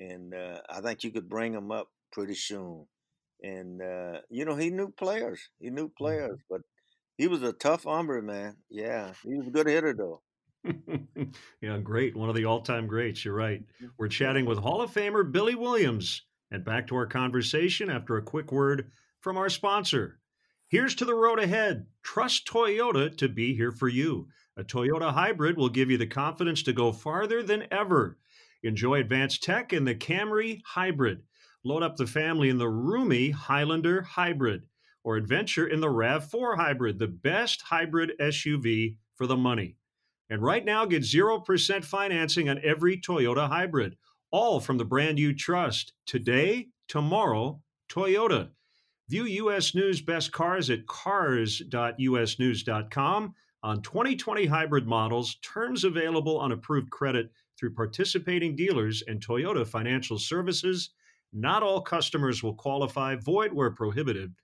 [0.00, 2.86] and uh, I think you could bring him up pretty soon."
[3.42, 5.40] And uh, you know, he knew players.
[5.60, 6.04] He knew Mm-hmm.
[6.04, 6.62] players, but
[7.16, 8.56] he was a tough hombre, man.
[8.70, 10.22] Yeah, he was a good hitter, though.
[11.60, 12.16] yeah, great.
[12.16, 13.24] One of the all time greats.
[13.24, 13.60] You're right.
[13.60, 13.86] Mm-hmm.
[13.98, 16.22] We're chatting with Hall of Famer Billy Williams.
[16.52, 20.18] And back to our conversation after a quick word from our sponsor.
[20.66, 21.86] Here's to the road ahead.
[22.02, 24.28] Trust Toyota to be here for you.
[24.56, 28.18] A Toyota hybrid will give you the confidence to go farther than ever.
[28.62, 31.22] Enjoy advanced tech in the Camry Hybrid.
[31.64, 34.62] Load up the family in the roomy Highlander Hybrid
[35.02, 39.76] or adventure in the RAV4 Hybrid, the best hybrid SUV for the money.
[40.28, 43.96] And right now, get 0% financing on every Toyota hybrid,
[44.30, 45.92] all from the brand you trust.
[46.06, 48.50] Today, tomorrow, Toyota.
[49.08, 49.74] View U.S.
[49.74, 57.74] News Best Cars at cars.usnews.com on 2020 hybrid models, terms available on approved credit through
[57.74, 60.94] participating dealers and Toyota Financial Services.
[61.32, 64.34] Not all customers will qualify, void where prohibited.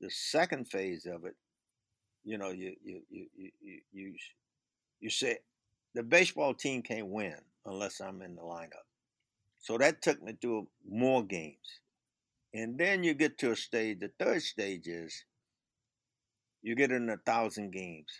[0.00, 1.34] The second phase of it,
[2.24, 3.26] you know, you you you
[3.60, 4.14] you you
[5.00, 5.38] you say
[5.94, 7.36] the baseball team can't win
[7.66, 8.86] unless I'm in the lineup.
[9.60, 11.80] So that took me through more games.
[12.54, 15.24] And then you get to a stage, the third stage is
[16.62, 18.10] you get in a thousand games.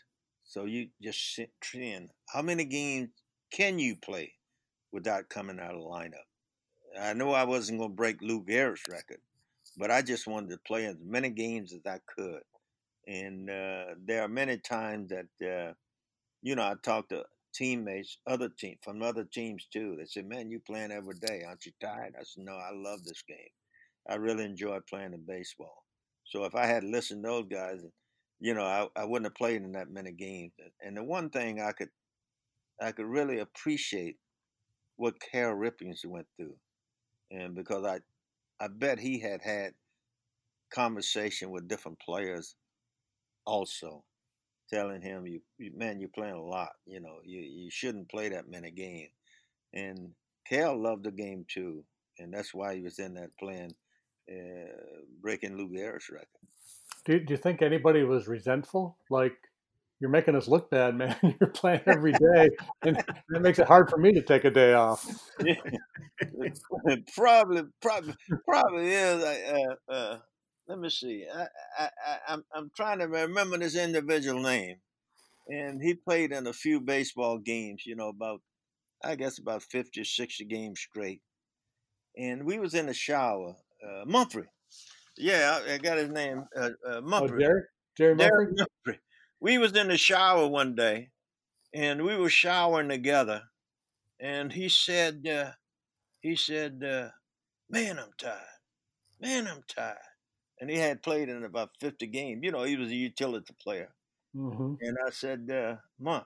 [0.44, 3.10] So you just seeing how many games
[3.52, 4.32] can you play
[4.92, 6.31] without coming out of the lineup.
[7.00, 9.20] I know I wasn't going to break Lou Gehrig's record,
[9.78, 12.42] but I just wanted to play as many games as I could.
[13.06, 15.72] And uh, there are many times that uh,
[16.42, 17.24] you know, I talked to
[17.54, 19.96] teammates, other team from other teams too.
[19.98, 23.04] They said, "Man, you playing every day, aren't you tired?" I said, "No, I love
[23.04, 23.38] this game.
[24.08, 25.84] I really enjoy playing the baseball."
[26.24, 27.80] So if I had listened to those guys,
[28.40, 30.52] you know, I, I wouldn't have played in that many games.
[30.84, 31.90] And the one thing I could,
[32.80, 34.16] I could really appreciate
[34.96, 36.56] what Cal Ripkins went through,
[37.32, 38.00] and because I,
[38.62, 39.72] I bet he had had
[40.72, 42.54] conversation with different players,
[43.46, 44.04] also
[44.72, 46.72] telling him, "You, you man, you're playing a lot.
[46.86, 49.12] You know, you you shouldn't play that many games."
[49.74, 50.10] And
[50.46, 51.84] Cal loved the game too,
[52.18, 53.74] and that's why he was in that playing,
[54.30, 54.72] uh,
[55.20, 56.28] breaking Lou Gehrig's record.
[57.04, 58.96] Do, do you think anybody was resentful?
[59.10, 59.36] Like,
[60.02, 61.16] you're making us look bad, man.
[61.40, 62.50] You're playing every day,
[62.82, 62.96] and
[63.28, 65.08] that makes it hard for me to take a day off.
[67.14, 68.14] probably, probably,
[68.48, 69.22] probably is.
[69.22, 70.18] Uh, uh,
[70.66, 71.24] let me see.
[71.32, 71.46] I,
[71.78, 74.78] I, I, I'm, I'm trying to remember this individual name,
[75.46, 77.84] and he played in a few baseball games.
[77.86, 78.40] You know, about
[79.04, 81.20] I guess about 50 or 60 games straight.
[82.18, 83.54] And we was in the shower.
[83.80, 84.46] Uh, Mumphrey.
[85.16, 86.44] Yeah, I, I got his name.
[86.56, 87.34] Uh, uh, Mumphrey.
[87.34, 87.62] Oh, Jerry?
[87.96, 88.58] Jerry Mumphrey?
[88.58, 88.98] Mumphrey?
[89.42, 91.10] We was in the shower one day,
[91.74, 93.42] and we were showering together.
[94.20, 95.50] And he said, uh,
[96.20, 97.08] he said, uh,
[97.68, 98.38] man, I'm tired.
[99.20, 99.98] Man, I'm tired.
[100.60, 102.42] And he had played in about 50 games.
[102.44, 103.92] You know, he was a utility player.
[104.36, 104.74] Mm-hmm.
[104.80, 106.22] And I said, uh, Mom,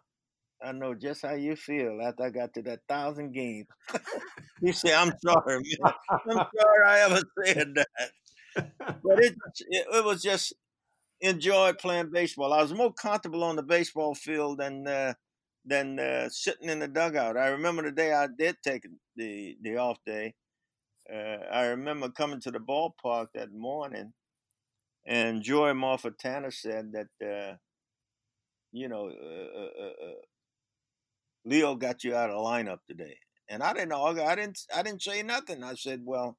[0.63, 3.69] I know just how you feel after I got to that thousand games.
[4.61, 5.93] he said I'm sorry, man.
[6.11, 8.11] I'm sorry I ever said that.
[9.03, 9.35] But it,
[9.71, 10.53] it, it was just
[11.21, 12.53] enjoyed playing baseball.
[12.53, 15.15] I was more comfortable on the baseball field than uh,
[15.65, 17.37] than uh, sitting in the dugout.
[17.37, 18.87] I remember the day I did take
[19.17, 20.35] the the off day.
[21.13, 24.13] Uh, I remember coming to the ballpark that morning,
[25.07, 25.73] and Joy
[26.19, 27.57] Tanner said that uh,
[28.73, 30.15] you know uh, uh,
[31.45, 33.17] Leo got you out of lineup today.
[33.49, 34.05] And I didn't know.
[34.05, 34.59] I didn't.
[34.75, 35.63] I didn't say nothing.
[35.63, 36.37] I said, "Well,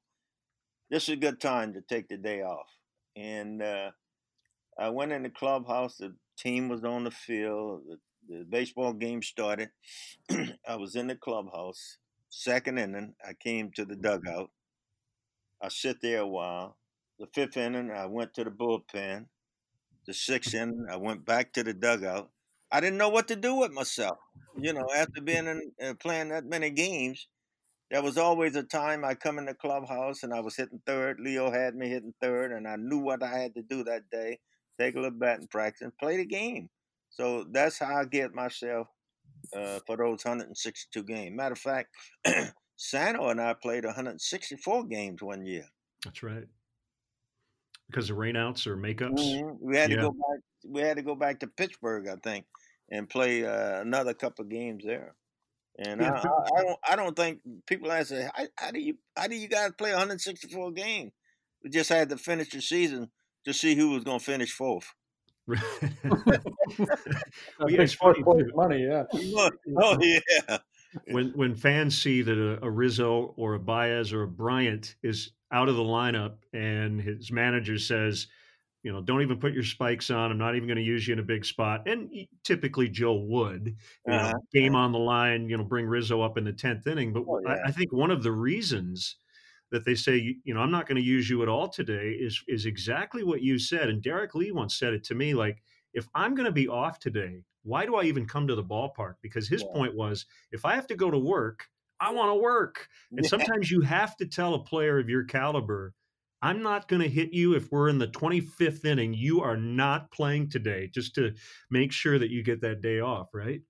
[0.90, 2.68] this is a good time to take the day off."
[3.16, 3.62] And
[4.78, 5.96] I went in the clubhouse.
[5.96, 7.82] The team was on the field.
[7.88, 9.70] The, the baseball game started.
[10.68, 11.98] I was in the clubhouse.
[12.30, 14.50] Second inning, I came to the dugout.
[15.62, 16.76] I sit there a while.
[17.18, 19.26] The fifth inning, I went to the bullpen.
[20.06, 22.30] The sixth inning, I went back to the dugout.
[22.70, 24.18] I didn't know what to do with myself.
[24.56, 27.26] You know, after being in, uh, playing that many games,
[27.90, 31.18] there was always a time I come in the clubhouse and I was hitting third.
[31.20, 34.38] Leo had me hitting third, and I knew what I had to do that day.
[34.78, 36.68] Take a little batting practice and play the game.
[37.10, 38.88] So that's how I get myself
[39.56, 41.36] uh, for those 162 games.
[41.36, 41.88] Matter of fact,
[42.76, 45.66] Santo and I played 164 games one year.
[46.04, 46.44] That's right.
[47.90, 49.18] Because of rainouts or makeups.
[49.18, 49.66] Mm-hmm.
[49.66, 49.96] We had yeah.
[49.96, 50.40] to go back.
[50.66, 52.44] We had to go back to Pittsburgh, I think,
[52.90, 55.14] and play uh, another couple of games there.
[55.78, 56.12] And yeah.
[56.12, 59.36] I, I, I, don't I don't think people ask how, how do you how do
[59.36, 61.12] you guys play 164 games?
[61.62, 63.10] We just had to finish the season
[63.48, 64.94] to see who was going to finish fourth.
[65.46, 65.60] well,
[67.68, 68.18] yeah, fourth
[68.54, 69.04] money, yeah.
[69.80, 70.58] Oh yeah.
[71.10, 75.32] When when fans see that a, a Rizzo or a Baez or a Bryant is
[75.50, 78.26] out of the lineup and his manager says,
[78.82, 80.30] you know, don't even put your spikes on.
[80.30, 81.88] I'm not even going to use you in a big spot.
[81.88, 82.10] And
[82.44, 83.76] typically Joe would,
[84.06, 84.32] you uh-huh.
[84.32, 87.12] know, game on the line, you know, bring Rizzo up in the 10th inning.
[87.12, 87.56] But oh, yeah.
[87.64, 89.16] I, I, think one of the reasons
[89.70, 92.42] that they say, you know, I'm not going to use you at all today is,
[92.48, 93.88] is exactly what you said.
[93.88, 95.62] And Derrek Lee once said it to me, like,
[95.94, 99.14] if I'm going to be off today, why do I even come to the ballpark?
[99.22, 99.72] Because his yeah.
[99.74, 101.66] point was, if I have to go to work,
[102.00, 102.88] I want to work.
[103.12, 105.94] And sometimes you have to tell a player of your caliber,
[106.40, 109.12] I'm not going to hit you if we're in the 25th inning.
[109.12, 111.32] You are not playing today, just to
[111.70, 113.60] make sure that you get that day off, right?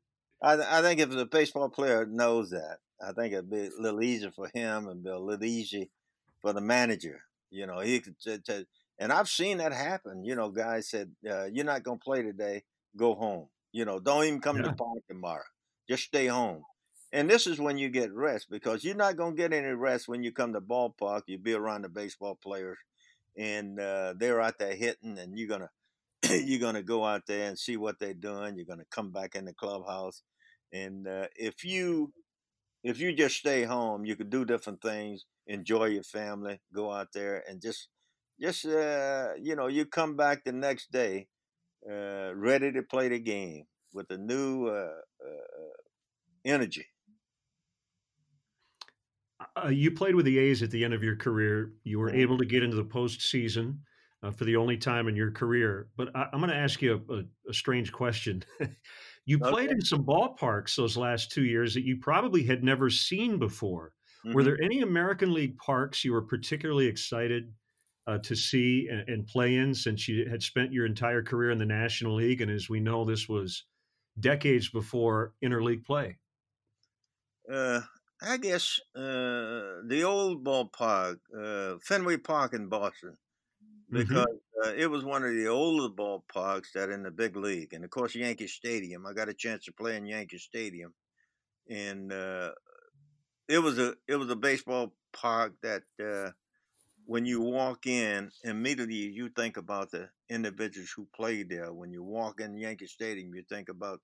[0.43, 4.03] I, I think if the baseball player knows that, I think it'd be a little
[4.03, 5.91] easier for him and be a little easy
[6.41, 7.21] for the manager.
[7.51, 8.67] You know, he could, to, to,
[8.99, 10.25] and I've seen that happen.
[10.25, 12.65] You know, guys said, uh, "You're not going to play today.
[12.97, 13.47] Go home.
[13.73, 14.63] You know, don't even come yeah.
[14.63, 15.45] to the park tomorrow.
[15.89, 16.63] Just stay home."
[17.13, 20.09] And this is when you get rest because you're not going to get any rest
[20.09, 21.23] when you come to ballpark.
[21.27, 22.77] You be around the baseball players,
[23.37, 25.71] and uh, they're out there hitting, and you're gonna
[26.31, 28.57] you're gonna go out there and see what they're doing.
[28.57, 30.23] You're gonna come back in the clubhouse,
[30.73, 32.13] and uh, if you
[32.83, 37.09] if you just stay home, you can do different things, enjoy your family, go out
[37.13, 37.89] there, and just
[38.41, 41.29] just uh, you know you come back the next day
[41.91, 44.91] uh, ready to play the game with a new uh,
[45.25, 45.75] uh,
[46.45, 46.87] energy.
[49.57, 51.73] Uh, you played with the A's at the end of your career.
[51.85, 52.21] You were mm-hmm.
[52.21, 53.79] able to get into the postseason
[54.23, 55.89] uh, for the only time in your career.
[55.97, 58.45] But I, am going to ask you a, a, a strange question.
[59.29, 59.51] you okay.
[59.51, 63.93] played in some ballparks those last two years that you probably had never seen before.
[64.25, 64.35] Mm-hmm.
[64.35, 67.53] Were there any American League parks you were particularly excited
[68.07, 71.59] uh, to see and, and, play in since you had spent your entire career in
[71.59, 72.41] the National League?
[72.41, 73.65] And as we know, this was
[74.19, 76.17] decades before interleague play.
[77.53, 77.83] Uh,
[78.23, 83.19] I guess uh, the old ballpark, uh, Fenway Park in Boston.
[83.91, 84.69] Because mm-hmm.
[84.69, 87.91] uh, it was one of the older ballparks that in the big league, and of
[87.91, 89.07] course Yankee Stadium.
[89.07, 90.93] I got a chance to play in Yankee Stadium,
[91.69, 92.51] and uh,
[93.49, 96.31] it was a it was a baseball park that uh,
[97.07, 101.73] when you walk in, immediately you think about the individuals who played there.
[101.73, 104.01] When you walk in Yankee Stadium, you think about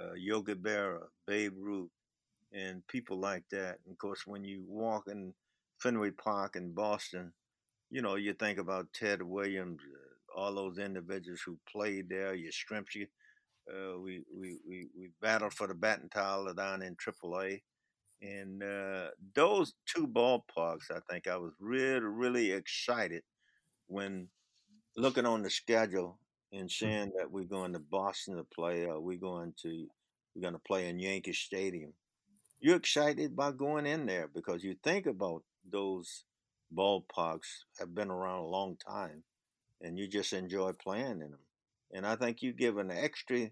[0.00, 1.90] uh, Yogi Berra, Babe Ruth,
[2.52, 3.78] and people like that.
[3.84, 5.34] And of course, when you walk in
[5.80, 7.32] Fenway Park in Boston,
[7.90, 13.06] you know, you think about Ted Williams, uh, all those individuals who played there, Yastrzemski.
[13.68, 17.60] Uh, we, we, we, we battled for the batting title down in AAA.
[18.22, 23.22] And uh, those two ballparks, I think I was really, really excited
[23.88, 24.28] when
[24.96, 26.18] looking on the schedule
[26.52, 26.68] and hmm.
[26.68, 29.86] seeing that we're going to Boston to play, we're going to
[30.34, 31.92] we're going to play in Yankee Stadium.
[32.60, 36.24] You're excited about going in there because you think about those
[36.74, 39.22] ballparks have been around a long time,
[39.80, 41.38] and you just enjoy playing in them.
[41.92, 43.50] And I think you give an extra,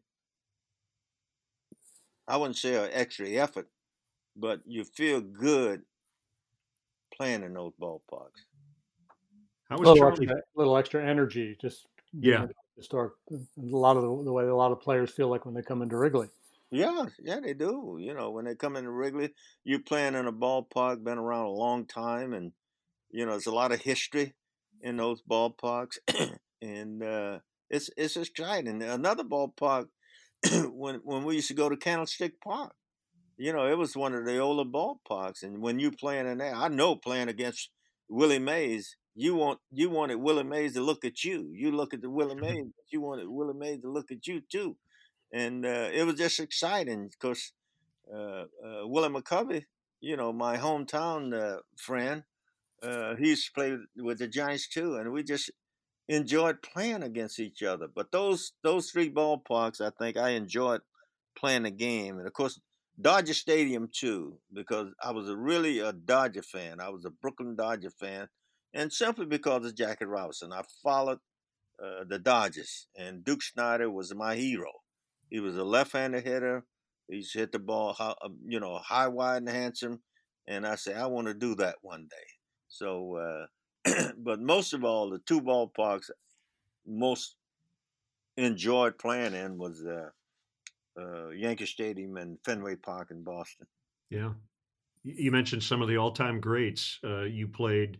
[2.26, 3.68] I wouldn't say an extra effort,
[4.36, 5.82] but you feel good
[7.14, 8.42] playing in those ballparks.
[9.68, 10.26] How was little Charlie?
[10.26, 12.46] Extra, little extra energy, just yeah.
[12.80, 15.62] Start a lot of the, the, way a lot of players feel like when they
[15.62, 16.26] come into Wrigley.
[16.72, 17.98] Yeah, yeah, they do.
[18.00, 21.50] You know, when they come into Wrigley, you're playing in a ballpark, been around a
[21.50, 22.50] long time, and
[23.14, 24.34] you know, there's a lot of history
[24.82, 25.98] in those ballparks,
[26.62, 27.38] and uh,
[27.70, 28.82] it's it's just exciting.
[28.82, 29.86] Another ballpark
[30.72, 32.74] when when we used to go to Candlestick Park,
[33.36, 35.44] you know, it was one of the older ballparks.
[35.44, 37.70] And when you playing in there, I know playing against
[38.08, 41.52] Willie Mays, you want you wanted Willie Mays to look at you.
[41.54, 44.40] You look at the Willie Mays, but you wanted Willie Mays to look at you
[44.50, 44.76] too.
[45.32, 47.52] And uh, it was just exciting because
[48.12, 49.66] uh, uh, Willie McCovey,
[50.00, 52.24] you know, my hometown uh, friend,
[52.84, 55.50] uh, he used to play with the Giants too, and we just
[56.08, 57.88] enjoyed playing against each other.
[57.92, 60.82] But those those three ballparks, I think I enjoyed
[61.36, 62.60] playing the game, and of course
[63.00, 66.80] Dodger Stadium too, because I was a really a Dodger fan.
[66.80, 68.28] I was a Brooklyn Dodger fan,
[68.72, 71.18] and simply because of Jackie Robinson, I followed
[71.82, 74.70] uh, the Dodgers, and Duke Snider was my hero.
[75.30, 76.64] He was a left-handed hitter.
[77.08, 80.02] He hit the ball, um, you know, high, wide, and handsome.
[80.46, 82.43] And I say, I want to do that one day.
[82.74, 83.46] So,
[83.86, 86.10] uh, but most of all, the two ballparks
[86.86, 87.36] most
[88.36, 90.08] enjoyed playing in was uh,
[91.00, 93.66] uh, Yankee Stadium and Fenway Park in Boston.
[94.10, 94.32] Yeah.
[95.04, 97.98] You mentioned some of the all time greats uh, you played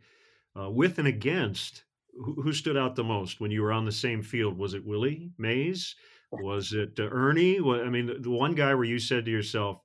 [0.58, 1.84] uh, with and against.
[2.16, 4.56] Who, who, stood out the most when you were on the same field?
[4.56, 5.94] Was it Willie Mays?
[6.32, 7.58] Was it uh, Ernie?
[7.58, 9.78] I mean, the, one guy where you said to yourself,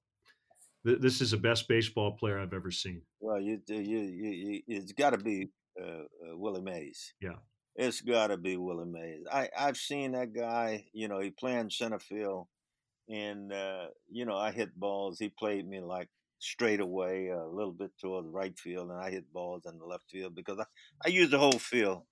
[0.84, 4.94] "This is the best baseball player I've ever seen." Well, you, you, you, you it's
[4.94, 5.50] got to be
[5.80, 7.14] uh, uh, Willie Mays.
[7.22, 7.38] Yeah,
[7.76, 9.24] it's got to be Willie Mays.
[9.32, 10.86] I I've seen that guy.
[10.94, 12.48] You know, he playing center field
[13.10, 15.20] and uh, you know I hit balls.
[15.20, 16.08] He played me like
[16.40, 19.86] straight away, a little bit toward the right field, and I hit balls in the
[19.86, 20.66] left field because I,
[21.06, 22.04] I use the whole field.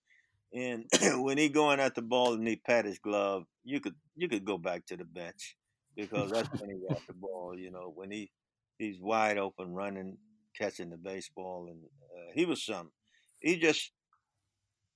[0.53, 0.85] And
[1.23, 4.45] when he going at the ball and he pat his glove, you could you could
[4.45, 5.55] go back to the bench
[5.95, 7.55] because that's when he got the ball.
[7.57, 8.31] You know when he
[8.77, 10.17] he's wide open running,
[10.57, 12.91] catching the baseball, and uh, he was some.
[13.39, 13.91] He just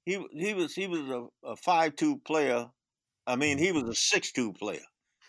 [0.05, 2.67] he he was he was a, a five two player.
[3.27, 4.81] I mean, he was a six two player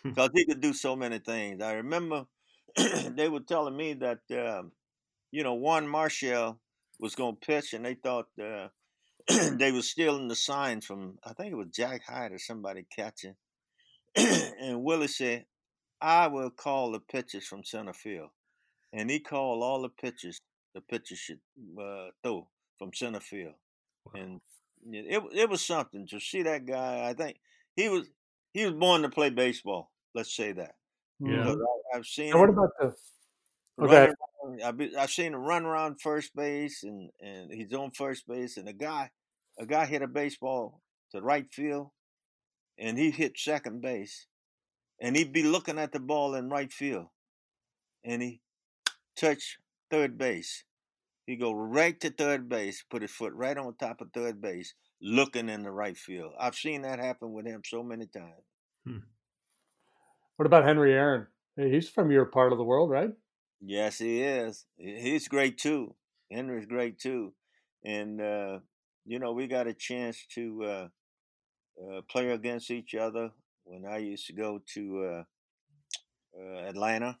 [0.03, 1.61] because he could do so many things.
[1.61, 2.25] I remember
[2.75, 4.71] they were telling me that um,
[5.31, 6.57] you know Juan Marichal
[6.99, 8.67] was going to pitch, and they thought uh,
[9.53, 13.35] they were stealing the signs from I think it was Jack Hiatt or somebody catching.
[14.15, 15.45] and Willie said,
[16.01, 18.29] "I will call the pitches from center field,"
[18.93, 20.39] and he called all the pitches
[20.73, 21.39] the pitcher should
[21.79, 22.47] uh, throw
[22.79, 23.53] from center field,
[24.05, 24.21] wow.
[24.21, 24.41] and
[24.91, 27.07] it it was something to see that guy.
[27.07, 27.37] I think
[27.75, 28.09] he was
[28.53, 29.91] he was born to play baseball.
[30.15, 30.75] Let's say that.
[31.19, 31.53] Yeah.
[31.53, 32.31] I, have seen.
[32.31, 32.93] And what about the?
[33.81, 34.11] Okay.
[34.63, 38.67] I've, I've seen him run around first base, and and he's on first base, and
[38.67, 39.09] a guy,
[39.59, 40.81] a guy hit a baseball
[41.11, 41.89] to right field,
[42.77, 44.27] and he hit second base,
[45.01, 47.07] and he'd be looking at the ball in right field,
[48.03, 48.41] and he
[49.15, 49.57] touched
[49.89, 50.63] third base.
[51.25, 54.73] He go right to third base, put his foot right on top of third base,
[55.01, 56.33] looking in the right field.
[56.39, 58.43] I've seen that happen with him so many times.
[58.85, 58.97] Hmm.
[60.35, 61.27] What about Henry Aaron?
[61.55, 63.11] He's from your part of the world, right?
[63.61, 64.65] Yes, he is.
[64.77, 65.95] He's great too.
[66.31, 67.33] Henry's great too.
[67.85, 68.59] And, uh,
[69.05, 70.87] you know, we got a chance to uh,
[71.81, 73.29] uh, play against each other
[73.63, 75.23] when I used to go to uh,
[76.37, 77.17] uh, Atlanta.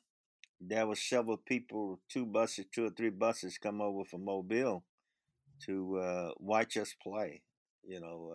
[0.65, 4.83] There was several people, two buses, two or three buses come over from Mobile
[5.65, 7.41] to uh, watch us play.
[7.85, 8.33] You know,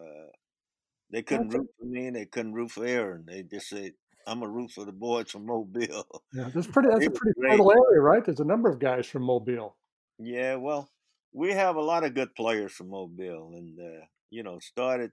[1.10, 3.24] they couldn't root for me and they couldn't root for Aaron.
[3.26, 3.92] They just said,
[4.26, 6.04] I'm a root for the boys from Mobile.
[6.34, 6.90] Yeah, that's pretty.
[6.90, 8.24] That's a pretty fertile area, right?
[8.24, 9.76] There's a number of guys from Mobile.
[10.18, 10.90] Yeah, well,
[11.32, 15.12] we have a lot of good players from Mobile, and uh, you know, started.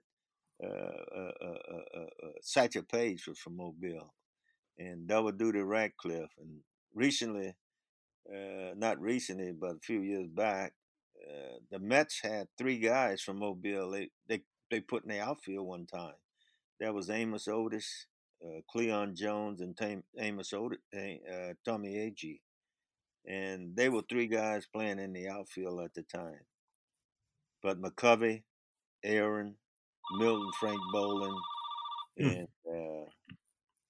[0.63, 4.13] Uh, uh, uh, uh Satchel Paige was from Mobile,
[4.78, 6.59] and Double Duty Radcliffe, and
[6.96, 7.54] recently,
[8.76, 10.74] not recently, but a few years back,
[11.72, 13.91] the Mets had three guys from Mobile.
[13.91, 14.41] They they
[14.72, 16.16] they put in the outfield one time.
[16.80, 18.08] That was Amos Otis,
[18.43, 22.39] uh, Cleon Jones, and Tam- Amos Otis, uh, Tommy Agee
[23.28, 26.41] and they were three guys playing in the outfield at the time.
[27.64, 28.43] But McCovey,
[29.04, 29.56] Aaron,
[30.18, 31.39] Milton, Frank Bolling,
[32.20, 32.28] hmm.
[32.28, 33.10] and uh,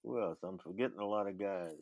[0.02, 0.38] who else?
[0.42, 1.72] I'm forgetting a lot of guys.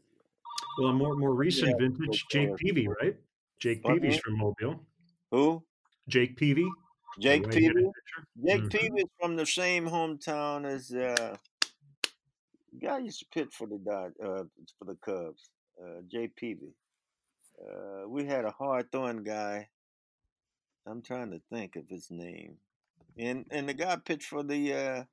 [0.79, 3.17] Well, a more more recent yeah, vintage, Jake Peavy, right?
[3.61, 4.81] Jake what Peavy's from Mobile.
[5.31, 5.63] Who?
[6.09, 6.69] Jake Peavy.
[7.21, 7.91] Jake Peavy.
[8.45, 8.69] Jake mm-hmm.
[8.69, 11.37] Peavy is from the same hometown as uh,
[12.83, 13.77] guy used to pitch for the
[14.23, 14.45] uh,
[14.79, 15.51] for the Cubs.
[15.81, 16.75] Uh, Jay Peavy
[17.61, 19.69] uh, we had a hard throwing guy.
[20.87, 22.57] I'm trying to think of his name,
[23.19, 25.05] and and the guy pitched for the uh,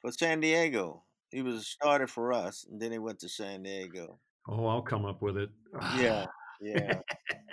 [0.00, 1.04] for San Diego.
[1.30, 4.18] He was a starter for us, and then he went to San Diego.
[4.48, 5.50] Oh, I'll come up with it.
[5.96, 6.24] yeah,
[6.60, 6.94] yeah,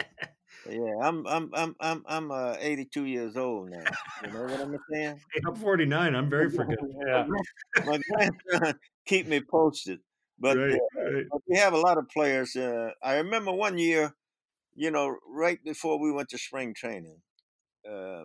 [0.70, 0.96] yeah.
[1.02, 3.84] I'm I'm I'm I'm I'm uh, 82 years old now.
[4.24, 5.20] You know what I'm saying?
[5.46, 6.16] I'm 49.
[6.16, 6.90] I'm very forgetful.
[7.06, 7.26] yeah,
[7.86, 10.00] my grandson keep me posted.
[10.40, 11.26] But, right, uh, right.
[11.32, 12.56] but, we have a lot of players.
[12.56, 14.14] Uh, I remember one year,
[14.76, 17.22] you know, right before we went to spring training,
[17.90, 18.24] uh,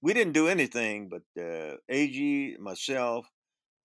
[0.00, 3.26] we didn't do anything, but uh, AG, myself,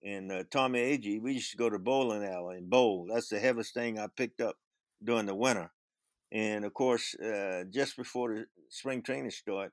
[0.02, 3.06] and uh, Tommy Agee, we used to go to bowling alley and bowl.
[3.12, 4.56] That's the heaviest thing I picked up
[5.02, 5.70] during the winter.
[6.32, 9.72] And of course, uh, just before the spring training start,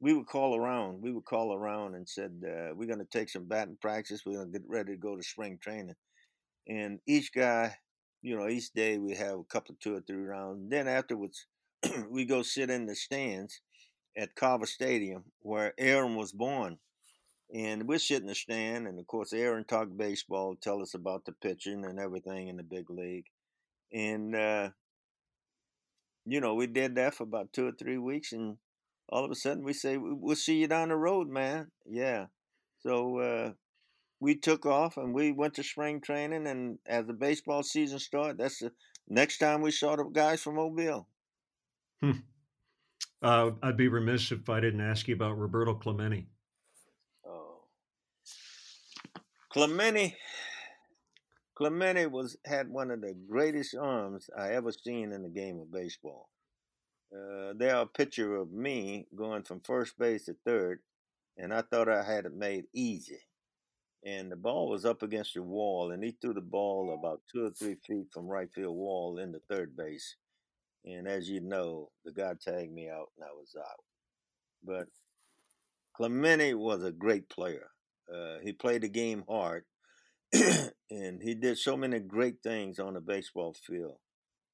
[0.00, 1.02] we would call around.
[1.02, 4.22] We would call around and said, uh, "We're going to take some batting practice.
[4.24, 5.96] We're going to get ready to go to spring training."
[6.68, 7.76] and each guy,
[8.22, 10.68] you know, each day we have a couple of two or three rounds.
[10.68, 11.46] Then afterwards,
[12.10, 13.60] we go sit in the stands
[14.16, 16.78] at Carver Stadium where Aaron was born.
[17.54, 21.24] And we're sitting in the stand, and of course, Aaron talked baseball, tell us about
[21.24, 23.26] the pitching and everything in the big league.
[23.92, 24.70] And, uh,
[26.24, 28.56] you know, we did that for about two or three weeks, and
[29.08, 31.70] all of a sudden we say, We'll see you down the road, man.
[31.88, 32.26] Yeah.
[32.80, 33.52] So uh,
[34.20, 36.46] we took off and we went to spring training.
[36.46, 38.72] And as the baseball season started, that's the
[39.08, 41.08] next time we saw the guys from Mobile.
[42.00, 42.12] Hmm.
[43.22, 46.26] Uh, I'd be remiss if I didn't ask you about Roberto Clemente.
[47.26, 47.62] Oh,
[49.56, 50.16] Clemente.
[51.54, 55.72] Clemente was had one of the greatest arms I ever seen in the game of
[55.72, 56.28] baseball.
[57.10, 60.80] Uh, there a picture of me going from first base to third,
[61.38, 63.20] and I thought I had it made easy
[64.06, 67.46] and the ball was up against the wall, and he threw the ball about two
[67.46, 70.14] or three feet from right field wall into third base.
[70.84, 73.84] And as you know, the guy tagged me out, and I was out.
[74.62, 74.86] But
[75.96, 77.70] Clemente was a great player.
[78.12, 79.64] Uh, he played the game hard,
[80.32, 83.98] and he did so many great things on the baseball field.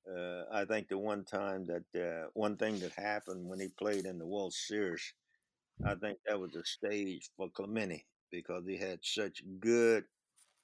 [0.08, 4.04] Uh, I think the one time that uh, one thing that happened when he played
[4.04, 5.14] in the World Series,
[5.86, 10.04] I think that was a stage for Clemente because he had such good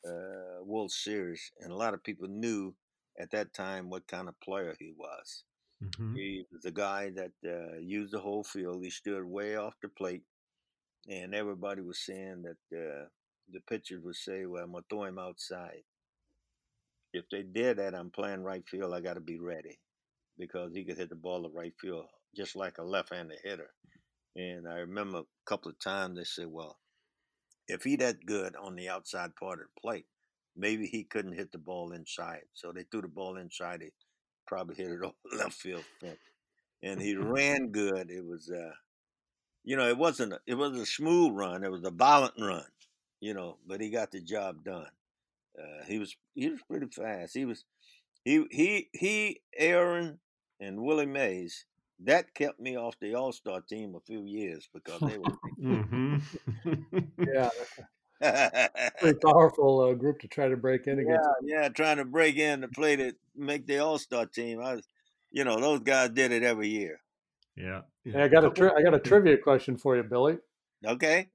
[0.07, 2.75] uh, World Series, and a lot of people knew
[3.21, 5.45] at that time what kind of player he was.
[5.83, 6.17] Mm-hmm.
[6.17, 8.83] He was a guy that uh, used the whole field.
[8.83, 10.23] He stood way off the plate,
[11.07, 13.07] and everybody was saying that uh,
[13.53, 15.85] the pitchers would say, "Well, I'm gonna throw him outside."
[17.13, 18.93] If they did that, I'm playing right field.
[18.93, 19.79] I got to be ready
[20.39, 23.71] because he could hit the ball to right field just like a left-handed hitter.
[24.37, 26.79] And I remember a couple of times they said, "Well,
[27.69, 30.07] if he that good on the outside part of the plate,
[30.57, 32.43] maybe he couldn't hit the ball inside.
[32.55, 33.83] So they threw the ball inside.
[33.83, 33.91] He
[34.47, 36.19] probably hit it over left field fence.
[36.83, 38.11] And he ran good.
[38.11, 38.73] It was, uh,
[39.69, 41.63] you know, it wasn't a, it was a smooth run.
[41.63, 42.65] It was a violent run,
[43.21, 44.89] you know, but he got the job done.
[45.59, 47.35] Uh, he was he was pretty fast.
[47.35, 47.67] He was
[48.25, 50.21] he he he Aaron
[50.59, 51.67] and Willie Mays
[52.01, 55.37] that kept me off the All Star team a few years because they were.
[55.63, 56.17] mm-hmm.
[57.19, 58.69] yeah,
[59.01, 61.29] pretty powerful uh, group to try to break in against.
[61.43, 64.61] Yeah, yeah, trying to break in to play to make the All Star team.
[64.65, 64.89] I was,
[65.31, 67.01] you know, those guys did it every year.
[67.55, 67.81] Yeah.
[68.09, 68.19] Yeah.
[68.19, 70.39] Hey, I got a tri- I got a trivia question for you, Billy.
[70.85, 71.29] Okay.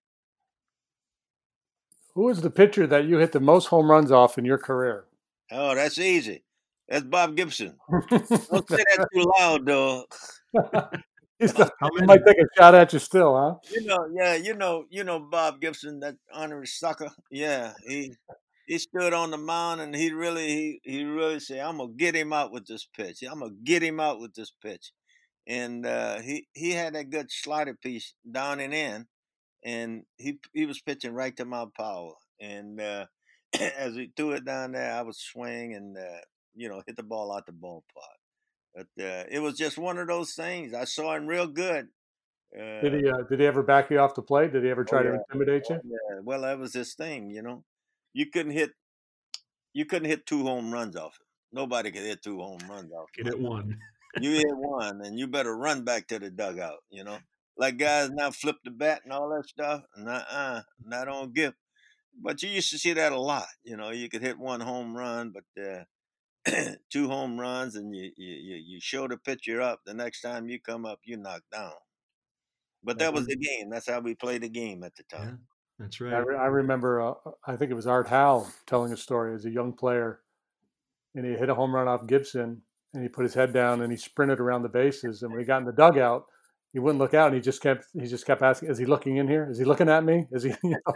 [2.16, 5.06] Who is the pitcher that you hit the most home runs off in your career?
[5.52, 6.44] Oh, that's easy.
[6.88, 7.76] That's Bob Gibson.
[7.90, 10.06] Don't say that too loud, though.
[11.40, 13.56] he might take a shot at you still, huh?
[13.72, 17.10] You know, yeah, you know, you know Bob Gibson, that honorary sucker.
[17.32, 18.14] Yeah, he
[18.68, 22.16] he stood on the mound and he really he he really said, "I'm gonna get
[22.16, 23.24] him out with this pitch.
[23.30, 24.92] I'm gonna get him out with this pitch."
[25.48, 29.08] And uh, he he had that good slider piece down and in,
[29.64, 32.14] and he he was pitching right to my power.
[32.40, 33.06] And uh,
[33.78, 36.22] as he threw it down there, I would swing and uh,
[36.56, 37.82] you know hit the ball out the ballpark.
[38.74, 40.74] But uh, it was just one of those things.
[40.74, 41.90] I saw him real good.
[42.54, 44.54] did he uh, did he ever back you off the plate?
[44.54, 45.10] Did he ever try oh, yeah.
[45.12, 45.76] to intimidate you?
[45.76, 46.20] Oh, yeah.
[46.24, 47.30] Well, that was his thing.
[47.30, 47.64] You know,
[48.14, 48.72] you couldn't hit
[49.74, 51.28] you couldn't hit two home runs off it.
[51.52, 53.10] Nobody could hit two home runs off.
[53.16, 53.78] Get it one.
[54.22, 56.80] You hit one, and you better run back to the dugout.
[56.90, 57.18] You know,
[57.58, 59.84] like guys now flip the bat and all that stuff.
[59.98, 61.58] Nah, uh, not on gift.
[62.22, 63.48] But you used to see that a lot.
[63.64, 65.84] You know, you could hit one home run, but uh,
[66.92, 69.82] two home runs, and you, you you show the pitcher up.
[69.86, 71.74] The next time you come up, you knock down.
[72.84, 73.70] But that was the game.
[73.70, 75.40] That's how we played the game at the time.
[75.80, 76.14] Yeah, that's right.
[76.14, 77.02] I, re- I remember.
[77.02, 77.14] Uh,
[77.48, 80.20] I think it was Art Howe telling a story as a young player,
[81.16, 82.62] and he hit a home run off Gibson,
[82.94, 85.24] and he put his head down and he sprinted around the bases.
[85.24, 86.26] And when he got in the dugout,
[86.74, 89.18] he wouldn't look out and he just kept he just kept asking, "Is he looking
[89.18, 89.48] in here?
[89.50, 90.26] Is he looking at me?
[90.32, 90.94] Is he?" You know,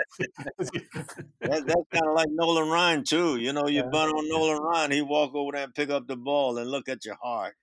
[0.60, 0.80] is he...
[1.42, 3.38] that, that's kind of like Nolan Ryan too.
[3.38, 3.90] You know, you yeah.
[3.92, 6.90] bunt on Nolan Ryan, he walk over there and pick up the ball and look
[6.90, 7.54] at your heart,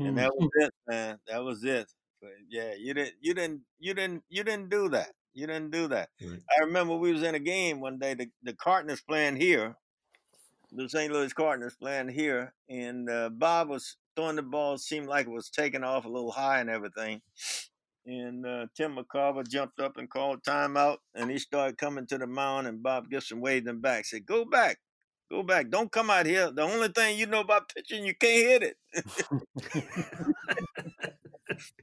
[0.00, 0.16] and hmm.
[0.16, 1.18] that was it, man.
[1.28, 1.86] That was it.
[2.20, 5.12] But yeah, you didn't, you didn't, you didn't, you didn't do that.
[5.32, 6.08] You didn't do that.
[6.20, 8.14] I remember we was in a game one day.
[8.14, 9.76] The the Cardinals playing here,
[10.72, 11.12] the St.
[11.12, 14.78] Louis Cardinals playing here, and uh, Bob was throwing the ball.
[14.78, 17.20] Seemed like it was taking off a little high and everything.
[18.06, 22.26] And uh, Tim McCarver jumped up and called timeout, and he started coming to the
[22.26, 22.66] mound.
[22.66, 24.78] And Bob Gibson waved him back, said, "Go back,
[25.30, 25.70] go back.
[25.70, 26.50] Don't come out here.
[26.50, 28.76] The only thing you know about pitching, you can't hit it."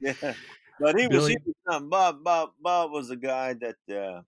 [0.00, 0.34] yeah,
[0.80, 2.24] but he was, he was Bob.
[2.24, 2.50] Bob.
[2.60, 4.22] Bob was a guy that, uh,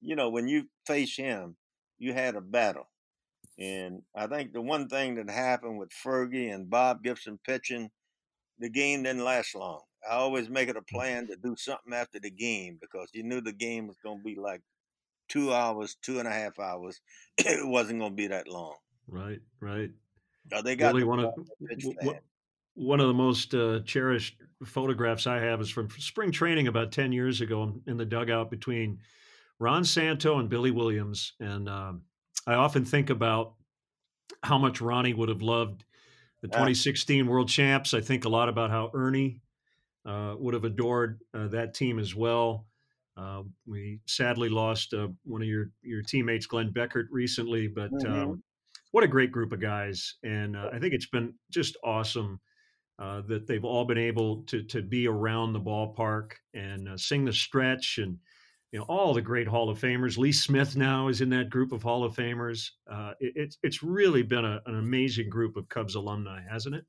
[0.00, 1.56] you know, when you face him,
[1.98, 2.88] you had a battle
[3.58, 7.90] and I think the one thing that happened with Fergie and Bob Gibson pitching,
[8.58, 9.80] the game didn't last long.
[10.08, 10.88] I always make it a mm.
[10.88, 14.24] plan to do something after the game because you knew the game was going to
[14.24, 14.62] be like
[15.28, 17.00] two hours, two and a half hours.
[17.38, 18.74] it wasn't going to be that long.
[19.08, 19.90] Right, right.
[20.64, 21.34] They got really one of
[22.74, 27.12] one of the most uh, cherished photographs I have is from spring training about ten
[27.12, 28.98] years ago in the dugout between
[29.58, 32.02] Ron Santo and Billy Williams, and um,
[32.46, 33.54] I often think about
[34.42, 35.84] how much Ronnie would have loved
[36.42, 37.94] the 2016 World Champs.
[37.94, 39.40] I think a lot about how Ernie
[40.06, 42.66] uh, would have adored uh, that team as well.
[43.16, 48.30] Uh, we sadly lost uh, one of your your teammates, Glenn Beckert, recently, but mm-hmm.
[48.30, 48.42] Um,
[48.92, 50.14] what a great group of guys!
[50.22, 52.40] And uh, I think it's been just awesome
[52.98, 57.32] uh, that they've all been able to to be around the ballpark and sing the
[57.32, 58.18] stretch and
[58.72, 60.18] you know all the great Hall of Famers.
[60.18, 62.70] Lee Smith now is in that group of Hall of Famers.
[62.90, 66.84] Uh, it, it's it's really been a, an amazing group of Cubs alumni, hasn't it?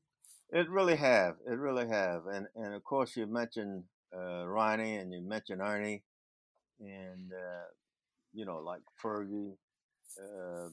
[0.52, 1.36] It really have.
[1.48, 2.26] It really have.
[2.28, 3.84] And and of course you mentioned
[4.16, 6.04] uh, Ronnie and you mentioned Ernie,
[6.82, 7.68] and uh,
[8.34, 9.54] you know like Fergie.
[10.22, 10.70] Uh,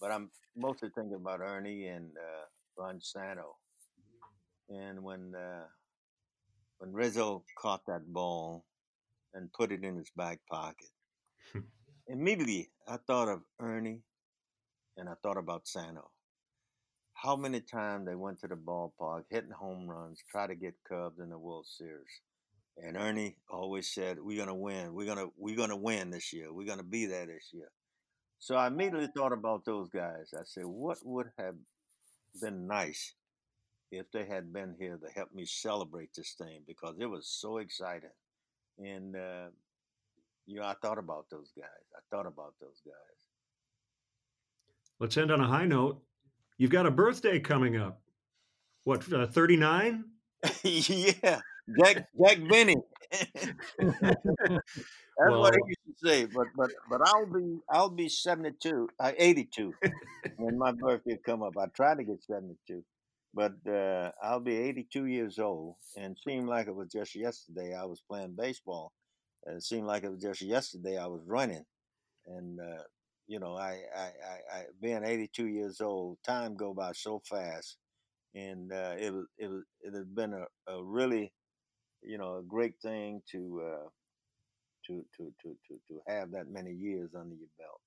[0.00, 3.56] but I'm mostly thinking about Ernie and uh, Ron Santo.
[4.70, 5.66] And when uh,
[6.78, 8.64] when Rizzo caught that ball
[9.36, 10.88] and put it in his back pocket.
[12.08, 14.00] Immediately, I thought of Ernie
[14.96, 16.10] and I thought about Santo.
[17.12, 21.18] How many times they went to the ballpark, hitting home runs, try to get Cubs
[21.18, 22.20] in the World Series.
[22.78, 24.94] And Ernie always said, "We're gonna win.
[24.94, 26.52] We're gonna we're gonna win this year.
[26.52, 27.70] We're gonna be there this year."
[28.38, 30.34] So I immediately thought about those guys.
[30.38, 31.56] I said, "What would have
[32.38, 33.14] been nice
[33.90, 37.58] if they had been here to help me celebrate this thing because it was so
[37.58, 38.12] exciting."
[38.78, 39.48] And, uh,
[40.46, 41.66] you know, I thought about those guys.
[41.94, 42.94] I thought about those guys.
[44.98, 46.02] Let's end on a high note.
[46.58, 48.00] You've got a birthday coming up.
[48.84, 50.04] What, 39?
[50.42, 51.40] Uh, yeah.
[51.78, 52.76] Jack, Jack Benny.
[55.18, 56.26] That's well, what I used to say.
[56.26, 59.72] But but but I'll be I'll be seventy two, uh, eighty two
[60.36, 61.54] when my birthday come up.
[61.58, 62.84] I try to get seventy two
[63.36, 67.84] but uh, I'll be 82 years old, and seemed like it was just yesterday I
[67.84, 68.92] was playing baseball.
[69.46, 71.64] It seemed like it was just yesterday I was running,
[72.26, 72.82] and uh,
[73.26, 77.76] you know, I, I, I, I, being 82 years old, time go by so fast,
[78.34, 81.32] and uh, it was, it was, it has been a, a really,
[82.02, 83.88] you know, a great thing to, uh,
[84.86, 87.80] to, to, to, to, to have that many years under your belt.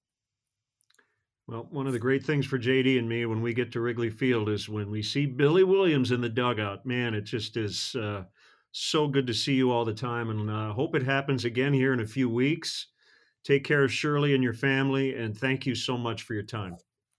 [1.50, 4.12] Well, one of the great things for JD and me when we get to Wrigley
[4.12, 6.86] Field is when we see Billy Williams in the dugout.
[6.86, 8.26] Man, it just is uh,
[8.72, 11.92] so good to see you all the time, and uh, hope it happens again here
[11.92, 12.90] in a few weeks.
[13.44, 16.78] Take care of Shirley and your family, and thank you so much for your time.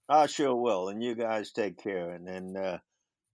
[0.08, 2.10] I sure will, and you guys take care.
[2.10, 2.78] And then uh,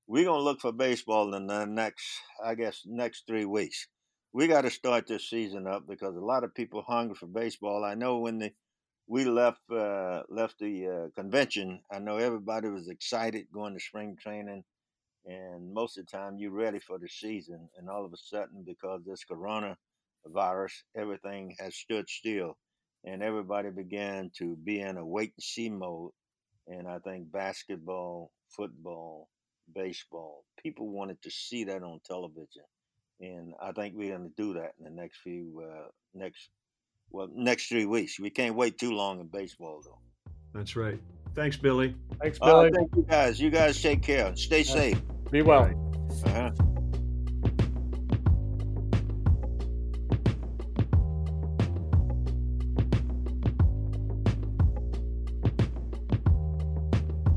[0.06, 2.06] we're gonna look for baseball in the next,
[2.42, 3.86] I guess, next three weeks.
[4.32, 7.84] We got to start this season up because a lot of people hungry for baseball.
[7.84, 8.52] I know when the
[9.08, 14.16] we left uh, left the uh, convention, I know everybody was excited going to spring
[14.20, 14.64] training,
[15.24, 18.64] and most of the time you're ready for the season, and all of a sudden
[18.66, 19.76] because this corona
[20.26, 22.56] virus, everything has stood still,
[23.04, 26.10] and everybody began to be in a wait and see mode.
[26.66, 29.28] And I think basketball, football,
[29.72, 32.64] baseball, people wanted to see that on television,
[33.20, 36.50] and I think we're going to do that in the next few uh, next
[37.10, 38.18] well next three weeks.
[38.18, 39.98] We can't wait too long in baseball though.
[40.54, 40.98] That's right.
[41.34, 41.94] Thanks, Billy.
[42.22, 42.68] Thanks, Billy.
[42.68, 43.40] Uh, thank you guys.
[43.40, 44.34] You guys take care.
[44.36, 45.00] Stay safe.
[45.30, 45.64] Be well.
[45.64, 45.76] Right.
[46.24, 46.50] Uh-huh.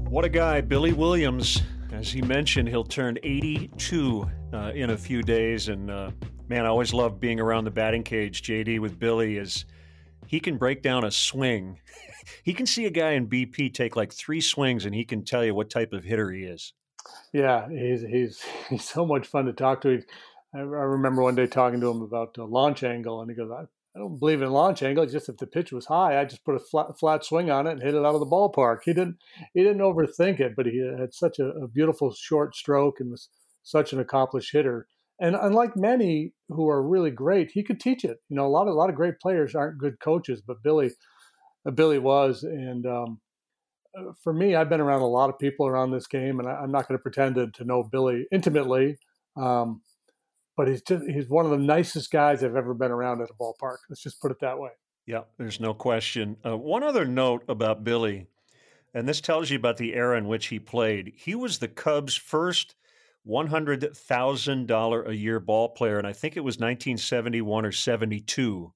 [0.10, 1.62] What a guy, Billy Williams.
[1.92, 5.68] As he mentioned, he'll turn 82 uh, in a few days.
[5.68, 6.12] And uh,
[6.50, 9.66] man, I always love being around the batting cage, JD, with Billy, is
[10.28, 11.80] he can break down a swing.
[12.44, 15.46] he can see a guy in BP take like three swings and he can tell
[15.46, 16.74] you what type of hitter he is.
[17.32, 20.02] Yeah, he's he's he's so much fun to talk to.
[20.54, 23.52] I, I remember one day talking to him about the launch angle, and he goes,
[23.52, 23.64] I,
[23.96, 25.06] I don't believe in launch angle.
[25.06, 27.74] Just if the pitch was high, I just put a flat, flat swing on it
[27.74, 28.80] and hit it out of the ballpark.
[28.84, 29.18] He didn't
[29.54, 33.30] he didn't overthink it, but he had such a, a beautiful short stroke and was
[33.64, 34.88] such an accomplished hitter.
[35.20, 38.18] And unlike many who are really great, he could teach it.
[38.30, 40.92] You know, a lot of a lot of great players aren't good coaches, but Billy,
[41.68, 42.44] uh, Billy was.
[42.44, 43.20] And um,
[43.98, 46.64] uh, for me, I've been around a lot of people around this game, and I,
[46.64, 48.98] am not going to pretend to, to, know Billy intimately.
[49.36, 49.82] Um,
[50.56, 53.34] but he's just he's one of the nicest guys I've ever been around at a
[53.34, 53.78] ballpark.
[53.90, 54.72] Let's just put it that way.
[55.06, 56.38] Yeah, there's no question.
[56.46, 58.28] Uh, one other note about Billy,
[58.94, 61.14] and this tells you about the era in which he played.
[61.16, 62.76] He was the Cubs' first
[63.28, 68.74] $100,000 a year ball player, and I think it was 1971 or 72.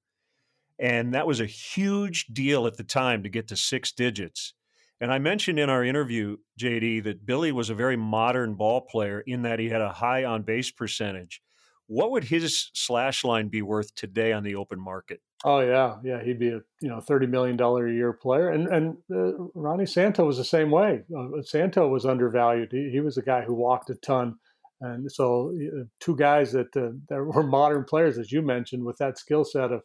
[0.78, 4.54] And that was a huge deal at the time to get to six digits.
[5.00, 9.20] And I mentioned in our interview, JD, that Billy was a very modern ball player
[9.20, 11.42] in that he had a high on base percentage.
[11.86, 15.20] What would his slash line be worth today on the open market?
[15.46, 18.66] Oh yeah, yeah, he'd be a you know thirty million dollar a year player, and
[18.68, 21.02] and uh, Ronnie Santo was the same way.
[21.16, 22.72] Uh, Santo was undervalued.
[22.72, 24.36] He, he, was a guy who walked a ton,
[24.80, 28.96] and so uh, two guys that uh, that were modern players, as you mentioned, with
[28.98, 29.82] that skill set of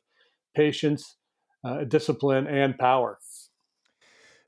[0.55, 1.18] patience,
[1.66, 3.20] uh, discipline, and power.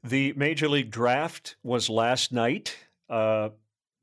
[0.04, 2.78] The major league draft was last night.
[3.10, 3.50] Uh,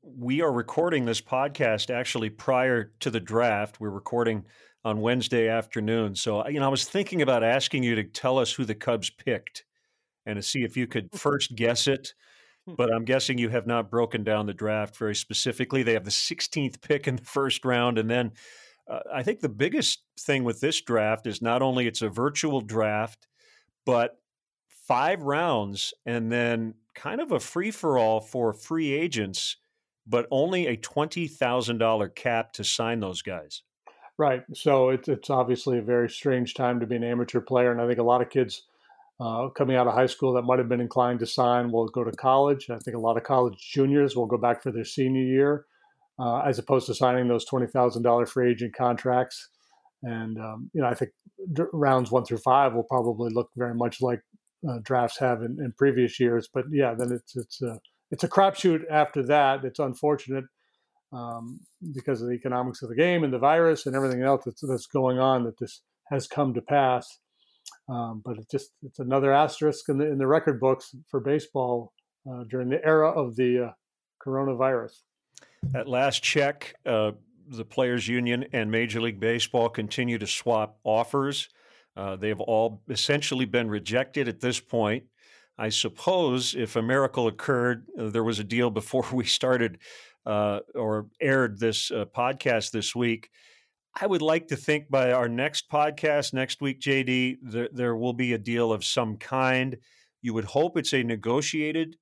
[0.03, 3.79] we are recording this podcast actually prior to the draft.
[3.79, 4.45] We're recording
[4.85, 6.15] on Wednesday afternoon.
[6.15, 9.09] So, you know, I was thinking about asking you to tell us who the Cubs
[9.09, 9.65] picked
[10.25, 12.13] and to see if you could first guess it.
[12.67, 12.75] Hmm.
[12.75, 15.83] But I'm guessing you have not broken down the draft very specifically.
[15.83, 17.97] They have the 16th pick in the first round.
[17.97, 18.31] And then
[18.87, 22.61] uh, I think the biggest thing with this draft is not only it's a virtual
[22.61, 23.27] draft,
[23.85, 24.17] but
[24.87, 29.57] five rounds and then kind of a free for all for free agents
[30.09, 33.61] but only a $20,000 cap to sign those guys.
[34.19, 34.43] Right.
[34.53, 37.71] So it's, it's obviously a very strange time to be an amateur player.
[37.71, 38.63] And I think a lot of kids
[39.17, 42.03] uh, coming out of high school that might have been inclined to sign will go
[42.03, 42.69] to college.
[42.69, 45.65] I think a lot of college juniors will go back for their senior year
[46.19, 49.47] uh, as opposed to signing those $20,000 free agent contracts.
[50.03, 51.11] And, um, you know, I think
[51.71, 54.19] rounds one through five will probably look very much like
[54.69, 56.49] uh, drafts have in, in, previous years.
[56.53, 57.77] But yeah, then it's, it's, uh,
[58.11, 59.63] it's a crapshoot after that.
[59.63, 60.43] It's unfortunate
[61.11, 61.59] um,
[61.93, 64.87] because of the economics of the game and the virus and everything else that's, that's
[64.87, 65.81] going on that this
[66.11, 67.19] has come to pass.
[67.87, 71.93] Um, but it's just it's another asterisk in the in the record books for baseball
[72.29, 73.71] uh, during the era of the uh,
[74.25, 74.91] coronavirus.
[75.73, 77.11] At last check, uh,
[77.47, 81.49] the Players Union and Major League Baseball continue to swap offers.
[81.97, 85.03] Uh, they have all essentially been rejected at this point.
[85.59, 89.79] I suppose if a miracle occurred, uh, there was a deal before we started
[90.25, 93.29] uh, or aired this uh, podcast this week.
[93.99, 98.13] I would like to think by our next podcast next week, JD, there, there will
[98.13, 99.75] be a deal of some kind.
[100.21, 101.97] You would hope it's a negotiated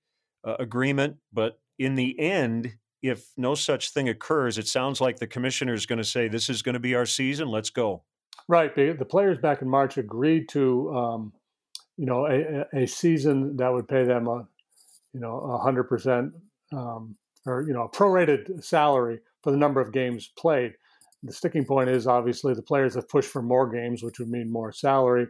[0.45, 5.28] uh, agreement, but in the end, if no such thing occurs, it sounds like the
[5.28, 7.47] commissioner is going to say, This is going to be our season.
[7.47, 8.03] Let's go.
[8.47, 8.76] Right.
[8.76, 11.34] The, the players back in March agreed to um,
[11.98, 14.48] you know, a, a season that would pay them a,
[15.14, 16.32] you know, a hundred percent,
[16.74, 20.74] um, or you know, a prorated salary for the number of games played.
[21.24, 24.52] The sticking point is obviously the players have pushed for more games, which would mean
[24.52, 25.28] more salary.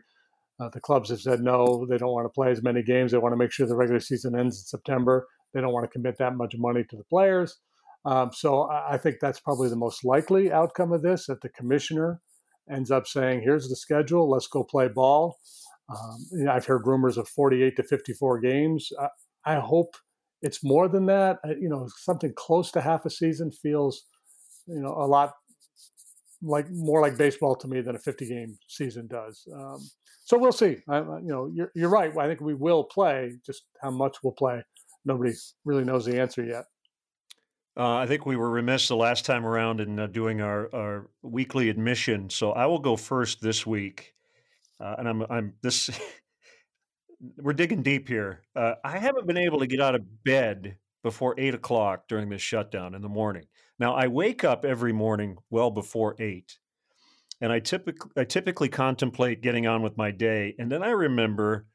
[0.60, 3.12] Uh, the clubs have said no, they don't want to play as many games.
[3.12, 5.28] They want to make sure the regular season ends in September.
[5.54, 7.58] They don't want to commit that much money to the players.
[8.06, 12.22] Um, so I think that's probably the most likely outcome of this that the commissioner
[12.70, 15.38] ends up saying, here's the schedule, let's go play ball.
[15.90, 18.90] Um, I've heard rumors of 48 to 54 games.
[19.00, 19.08] I,
[19.46, 19.96] I hope
[20.42, 21.40] it's more than that.
[21.46, 24.04] I, you know, something close to half a season feels,
[24.68, 25.34] you know, a lot
[26.42, 29.48] like more like baseball to me than a 50 game season does.
[29.54, 29.80] Um,
[30.26, 30.78] so we'll see.
[30.90, 32.16] I, you know, you're, you're right.
[32.18, 33.34] I think we will play.
[33.46, 34.62] Just how much we'll play,
[35.06, 35.34] nobody
[35.66, 36.66] really knows the answer yet.
[37.78, 41.10] Uh, I think we were remiss the last time around in uh, doing our, our
[41.22, 42.30] weekly admission.
[42.30, 44.16] So I will go first this week,
[44.80, 45.90] uh, and I'm I'm this.
[47.38, 48.44] we're digging deep here.
[48.56, 52.42] Uh, I haven't been able to get out of bed before eight o'clock during this
[52.42, 53.46] shutdown in the morning.
[53.80, 56.58] Now I wake up every morning well before eight,
[57.42, 61.68] and I typically I typically contemplate getting on with my day, and then I remember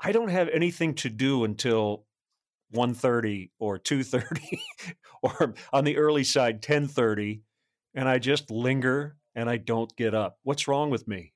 [0.00, 2.04] I don't have anything to do until
[2.74, 4.58] 1.30 or 2.30
[5.22, 7.40] or on the early side 10.30
[7.94, 11.32] and i just linger and i don't get up what's wrong with me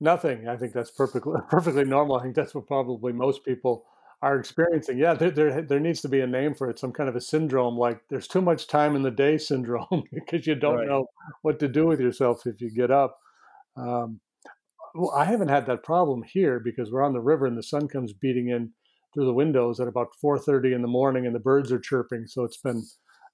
[0.00, 3.84] nothing i think that's perfectly perfectly normal i think that's what probably most people
[4.22, 7.08] are experiencing yeah there, there, there needs to be a name for it some kind
[7.08, 10.76] of a syndrome like there's too much time in the day syndrome because you don't
[10.76, 10.88] right.
[10.88, 11.06] know
[11.42, 13.18] what to do with yourself if you get up
[13.76, 14.20] um,
[14.94, 17.86] well, i haven't had that problem here because we're on the river and the sun
[17.88, 18.72] comes beating in
[19.16, 22.26] through the windows at about 4:30 in the morning, and the birds are chirping.
[22.26, 22.84] So it's been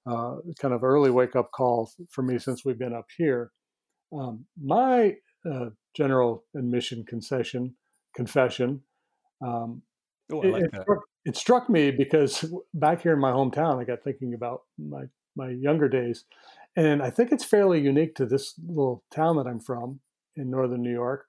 [0.05, 3.51] uh, kind of early wake up call for me since we've been up here.
[4.17, 5.15] Um, my
[5.51, 7.75] uh, general admission concession
[8.15, 8.81] confession.
[9.41, 9.81] Um,
[10.31, 10.79] oh, I like it, that.
[10.79, 14.61] It struck, it struck me because back here in my hometown, I got thinking about
[14.77, 15.03] my
[15.35, 16.25] my younger days,
[16.75, 19.99] and I think it's fairly unique to this little town that I'm from
[20.35, 21.25] in northern New York.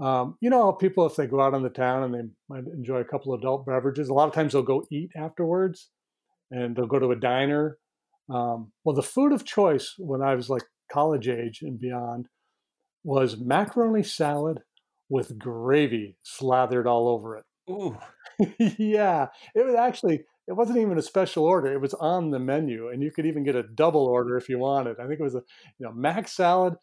[0.00, 2.98] Um, you know, people, if they go out on the town and they might enjoy
[2.98, 5.90] a couple of adult beverages, a lot of times they'll go eat afterwards
[6.50, 7.78] and they'll go to a diner.
[8.28, 12.26] Um, well, the food of choice when I was like college age and beyond
[13.04, 14.60] was macaroni salad
[15.08, 17.44] with gravy slathered all over it.
[17.70, 17.96] Ooh.
[18.78, 21.72] yeah, it was actually it wasn't even a special order.
[21.72, 24.58] It was on the menu, and you could even get a double order if you
[24.58, 24.98] wanted.
[24.98, 25.42] I think it was a
[25.78, 26.74] you know mac salad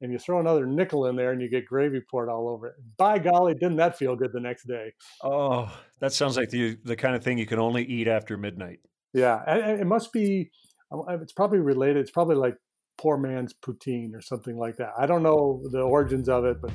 [0.00, 2.74] and you throw another nickel in there and you get gravy poured all over it.
[2.96, 4.92] By golly, didn't that feel good the next day?
[5.22, 5.70] Oh,
[6.00, 8.80] that sounds like the the kind of thing you can only eat after midnight.
[9.12, 10.50] Yeah, it must be.
[10.92, 11.98] Um, it's probably related.
[11.98, 12.56] It's probably like
[13.00, 14.92] poor man's poutine or something like that.
[14.98, 16.70] I don't know the origins of it, but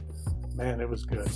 [0.55, 1.29] man, it was good.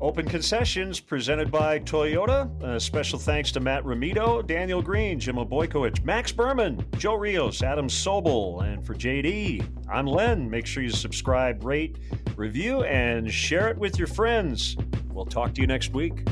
[0.00, 2.48] Open Concessions presented by Toyota.
[2.64, 7.86] Uh, special thanks to Matt Ramito, Daniel Green, Jim Obojkovic, Max Berman, Joe Rios, Adam
[7.86, 10.48] Sobel, and for JD, I'm Len.
[10.48, 11.98] Make sure you subscribe, rate,
[12.34, 14.74] review, and share it with your friends.
[15.12, 16.24] We'll talk to you next week.